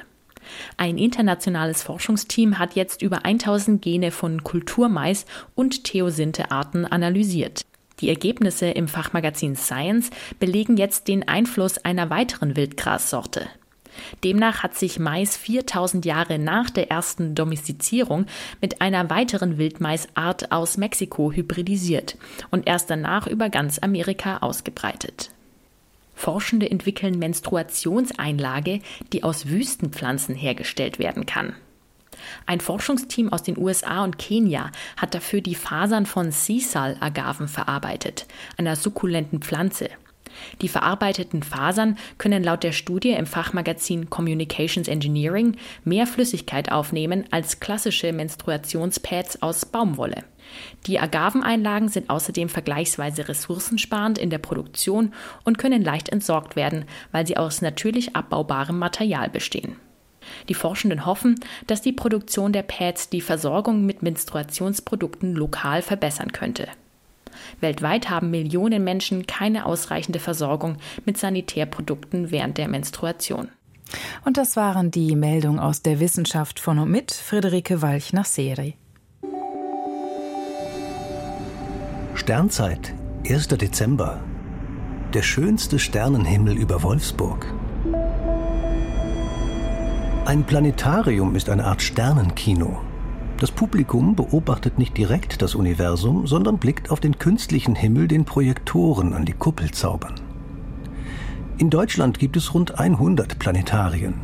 Ein 0.76 0.98
internationales 0.98 1.82
Forschungsteam 1.82 2.58
hat 2.58 2.74
jetzt 2.76 3.02
über 3.02 3.24
1000 3.24 3.82
Gene 3.82 4.10
von 4.10 4.44
Kulturmais 4.44 5.26
und 5.54 5.84
Theosinte-Arten 5.84 6.84
analysiert. 6.84 7.62
Die 8.00 8.10
Ergebnisse 8.10 8.66
im 8.66 8.88
Fachmagazin 8.88 9.56
Science 9.56 10.10
belegen 10.38 10.76
jetzt 10.76 11.08
den 11.08 11.26
Einfluss 11.28 11.78
einer 11.78 12.10
weiteren 12.10 12.54
Wildgrassorte. 12.54 13.48
Demnach 14.24 14.62
hat 14.62 14.74
sich 14.74 14.98
Mais 14.98 15.36
4000 15.36 16.04
Jahre 16.04 16.38
nach 16.38 16.70
der 16.70 16.90
ersten 16.90 17.34
Domestizierung 17.34 18.26
mit 18.60 18.80
einer 18.80 19.10
weiteren 19.10 19.58
Wildmaisart 19.58 20.52
aus 20.52 20.76
Mexiko 20.76 21.32
hybridisiert 21.32 22.16
und 22.50 22.66
erst 22.66 22.90
danach 22.90 23.26
über 23.26 23.48
ganz 23.48 23.78
Amerika 23.78 24.38
ausgebreitet. 24.38 25.30
Forschende 26.14 26.70
entwickeln 26.70 27.18
Menstruationseinlage, 27.18 28.80
die 29.12 29.22
aus 29.22 29.48
Wüstenpflanzen 29.48 30.34
hergestellt 30.34 30.98
werden 30.98 31.26
kann. 31.26 31.54
Ein 32.46 32.60
Forschungsteam 32.60 33.32
aus 33.32 33.42
den 33.42 33.58
USA 33.58 34.02
und 34.02 34.18
Kenia 34.18 34.70
hat 34.96 35.14
dafür 35.14 35.42
die 35.42 35.54
Fasern 35.54 36.06
von 36.06 36.32
Sisal-Agaven 36.32 37.48
verarbeitet, 37.48 38.26
einer 38.56 38.76
sukkulenten 38.76 39.40
Pflanze. 39.40 39.90
Die 40.62 40.68
verarbeiteten 40.68 41.42
Fasern 41.42 41.96
können 42.18 42.42
laut 42.42 42.62
der 42.62 42.72
Studie 42.72 43.10
im 43.10 43.26
Fachmagazin 43.26 44.10
Communications 44.10 44.88
Engineering 44.88 45.56
mehr 45.84 46.06
Flüssigkeit 46.06 46.72
aufnehmen 46.72 47.24
als 47.30 47.60
klassische 47.60 48.12
Menstruationspads 48.12 49.42
aus 49.42 49.66
Baumwolle. 49.66 50.24
Die 50.86 51.00
Agaveneinlagen 51.00 51.88
sind 51.88 52.08
außerdem 52.10 52.48
vergleichsweise 52.48 53.28
ressourcensparend 53.28 54.18
in 54.18 54.30
der 54.30 54.38
Produktion 54.38 55.12
und 55.44 55.58
können 55.58 55.82
leicht 55.82 56.08
entsorgt 56.08 56.56
werden, 56.56 56.84
weil 57.12 57.26
sie 57.26 57.36
aus 57.36 57.62
natürlich 57.62 58.14
abbaubarem 58.14 58.78
Material 58.78 59.28
bestehen. 59.28 59.76
Die 60.48 60.54
Forschenden 60.54 61.06
hoffen, 61.06 61.36
dass 61.66 61.82
die 61.82 61.92
Produktion 61.92 62.52
der 62.52 62.62
Pads 62.62 63.10
die 63.10 63.20
Versorgung 63.20 63.86
mit 63.86 64.02
Menstruationsprodukten 64.02 65.34
lokal 65.34 65.82
verbessern 65.82 66.32
könnte. 66.32 66.68
Weltweit 67.60 68.10
haben 68.10 68.30
Millionen 68.30 68.84
Menschen 68.84 69.26
keine 69.26 69.66
ausreichende 69.66 70.18
Versorgung 70.18 70.76
mit 71.04 71.18
Sanitärprodukten 71.18 72.30
während 72.30 72.58
der 72.58 72.68
Menstruation. 72.68 73.48
Und 74.24 74.36
das 74.36 74.56
waren 74.56 74.90
die 74.90 75.14
Meldungen 75.14 75.60
aus 75.60 75.82
der 75.82 76.00
Wissenschaft 76.00 76.58
von 76.58 76.78
und 76.78 76.90
mit 76.90 77.12
Friederike 77.12 77.82
Walch 77.82 78.12
nach 78.12 78.24
Serie. 78.24 78.74
Sternzeit, 82.14 82.94
1. 83.28 83.48
Dezember. 83.48 84.20
Der 85.14 85.22
schönste 85.22 85.78
Sternenhimmel 85.78 86.56
über 86.56 86.82
Wolfsburg. 86.82 87.46
Ein 90.24 90.42
Planetarium 90.44 91.36
ist 91.36 91.48
eine 91.48 91.64
Art 91.64 91.80
Sternenkino. 91.82 92.80
Das 93.38 93.50
Publikum 93.50 94.16
beobachtet 94.16 94.78
nicht 94.78 94.96
direkt 94.96 95.42
das 95.42 95.54
Universum, 95.54 96.26
sondern 96.26 96.56
blickt 96.56 96.90
auf 96.90 97.00
den 97.00 97.18
künstlichen 97.18 97.74
Himmel, 97.74 98.08
den 98.08 98.24
Projektoren 98.24 99.12
an 99.12 99.26
die 99.26 99.34
Kuppel 99.34 99.70
zaubern. 99.72 100.14
In 101.58 101.68
Deutschland 101.68 102.18
gibt 102.18 102.38
es 102.38 102.54
rund 102.54 102.78
100 102.78 103.38
Planetarien. 103.38 104.14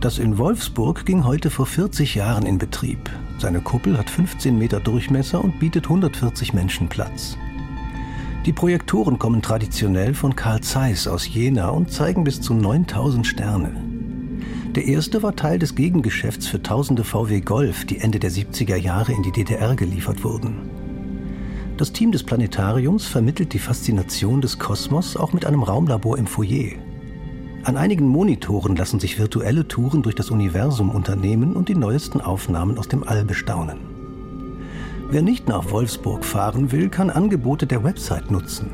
Das 0.00 0.18
in 0.18 0.36
Wolfsburg 0.36 1.06
ging 1.06 1.24
heute 1.24 1.50
vor 1.50 1.66
40 1.66 2.16
Jahren 2.16 2.44
in 2.44 2.58
Betrieb. 2.58 3.10
Seine 3.38 3.60
Kuppel 3.60 3.96
hat 3.96 4.10
15 4.10 4.58
Meter 4.58 4.80
Durchmesser 4.80 5.42
und 5.44 5.60
bietet 5.60 5.84
140 5.84 6.52
Menschen 6.52 6.88
Platz. 6.88 7.36
Die 8.46 8.52
Projektoren 8.52 9.18
kommen 9.18 9.42
traditionell 9.42 10.14
von 10.14 10.34
Carl 10.34 10.60
Zeiss 10.60 11.06
aus 11.06 11.28
Jena 11.28 11.68
und 11.68 11.92
zeigen 11.92 12.24
bis 12.24 12.40
zu 12.40 12.54
9000 12.54 13.26
Sterne. 13.26 13.89
Der 14.76 14.86
erste 14.86 15.20
war 15.24 15.34
Teil 15.34 15.58
des 15.58 15.74
Gegengeschäfts 15.74 16.46
für 16.46 16.62
tausende 16.62 17.02
VW 17.02 17.40
Golf, 17.40 17.84
die 17.86 17.98
Ende 17.98 18.20
der 18.20 18.30
70er 18.30 18.76
Jahre 18.76 19.12
in 19.12 19.24
die 19.24 19.32
DDR 19.32 19.74
geliefert 19.74 20.22
wurden. 20.22 20.70
Das 21.76 21.92
Team 21.92 22.12
des 22.12 22.22
Planetariums 22.22 23.06
vermittelt 23.06 23.52
die 23.52 23.58
Faszination 23.58 24.40
des 24.40 24.60
Kosmos 24.60 25.16
auch 25.16 25.32
mit 25.32 25.44
einem 25.44 25.64
Raumlabor 25.64 26.18
im 26.18 26.28
Foyer. 26.28 26.76
An 27.64 27.76
einigen 27.76 28.06
Monitoren 28.06 28.76
lassen 28.76 29.00
sich 29.00 29.18
virtuelle 29.18 29.66
Touren 29.66 30.02
durch 30.02 30.14
das 30.14 30.30
Universum 30.30 30.90
unternehmen 30.90 31.56
und 31.56 31.68
die 31.68 31.74
neuesten 31.74 32.20
Aufnahmen 32.20 32.78
aus 32.78 32.86
dem 32.86 33.02
All 33.02 33.24
bestaunen. 33.24 33.78
Wer 35.10 35.22
nicht 35.22 35.48
nach 35.48 35.72
Wolfsburg 35.72 36.24
fahren 36.24 36.70
will, 36.70 36.90
kann 36.90 37.10
Angebote 37.10 37.66
der 37.66 37.82
Website 37.82 38.30
nutzen. 38.30 38.70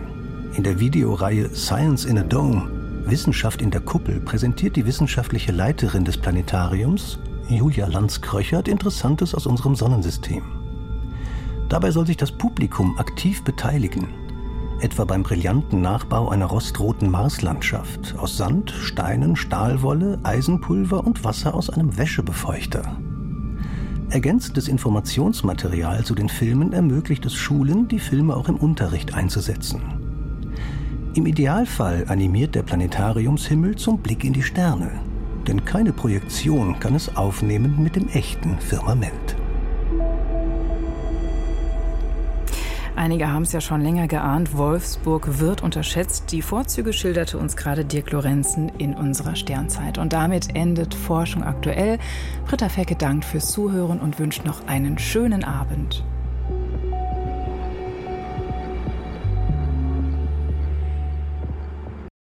In 0.56 0.62
der 0.62 0.78
Videoreihe 0.78 1.48
Science 1.54 2.04
in 2.04 2.18
a 2.18 2.22
Dome 2.22 2.75
Wissenschaft 3.06 3.62
in 3.62 3.70
der 3.70 3.80
Kuppel 3.80 4.20
präsentiert 4.20 4.74
die 4.74 4.84
wissenschaftliche 4.84 5.52
Leiterin 5.52 6.04
des 6.04 6.16
Planetariums, 6.16 7.18
Julia 7.48 7.86
Lanz-Kröchert, 7.86 8.66
Interessantes 8.66 9.34
aus 9.34 9.46
unserem 9.46 9.76
Sonnensystem. 9.76 10.42
Dabei 11.68 11.92
soll 11.92 12.06
sich 12.06 12.16
das 12.16 12.32
Publikum 12.32 12.98
aktiv 12.98 13.44
beteiligen, 13.44 14.08
etwa 14.80 15.04
beim 15.04 15.22
brillanten 15.22 15.80
Nachbau 15.80 16.30
einer 16.30 16.46
rostroten 16.46 17.10
Marslandschaft 17.10 18.16
aus 18.18 18.36
Sand, 18.36 18.70
Steinen, 18.70 19.36
Stahlwolle, 19.36 20.18
Eisenpulver 20.24 21.06
und 21.06 21.24
Wasser 21.24 21.54
aus 21.54 21.70
einem 21.70 21.96
Wäschebefeuchter. 21.96 22.98
Ergänzendes 24.10 24.68
Informationsmaterial 24.68 26.04
zu 26.04 26.14
den 26.14 26.28
Filmen 26.28 26.72
ermöglicht 26.72 27.24
es 27.26 27.34
Schulen, 27.34 27.88
die 27.88 27.98
Filme 27.98 28.36
auch 28.36 28.48
im 28.48 28.56
Unterricht 28.56 29.14
einzusetzen. 29.14 30.05
Im 31.16 31.24
Idealfall 31.24 32.04
animiert 32.08 32.54
der 32.54 32.62
Planetariumshimmel 32.62 33.76
zum 33.76 33.96
Blick 34.00 34.22
in 34.22 34.34
die 34.34 34.42
Sterne, 34.42 35.00
denn 35.48 35.64
keine 35.64 35.94
Projektion 35.94 36.78
kann 36.78 36.94
es 36.94 37.16
aufnehmen 37.16 37.82
mit 37.82 37.96
dem 37.96 38.06
echten 38.08 38.58
Firmament. 38.58 39.34
Einige 42.96 43.32
haben 43.32 43.44
es 43.44 43.52
ja 43.52 43.62
schon 43.62 43.80
länger 43.80 44.08
geahnt, 44.08 44.58
Wolfsburg 44.58 45.40
wird 45.40 45.62
unterschätzt. 45.62 46.32
Die 46.32 46.42
Vorzüge 46.42 46.92
schilderte 46.92 47.38
uns 47.38 47.56
gerade 47.56 47.86
Dirk 47.86 48.10
Lorenzen 48.10 48.70
in 48.76 48.94
unserer 48.94 49.36
Sternzeit. 49.36 49.96
Und 49.96 50.12
damit 50.12 50.54
endet 50.54 50.94
Forschung 50.94 51.42
aktuell. 51.42 51.98
Britta 52.46 52.68
Fecke 52.68 52.94
dankt 52.94 53.24
fürs 53.24 53.50
Zuhören 53.52 54.00
und 54.00 54.18
wünscht 54.18 54.44
noch 54.44 54.66
einen 54.66 54.98
schönen 54.98 55.44
Abend. 55.44 56.04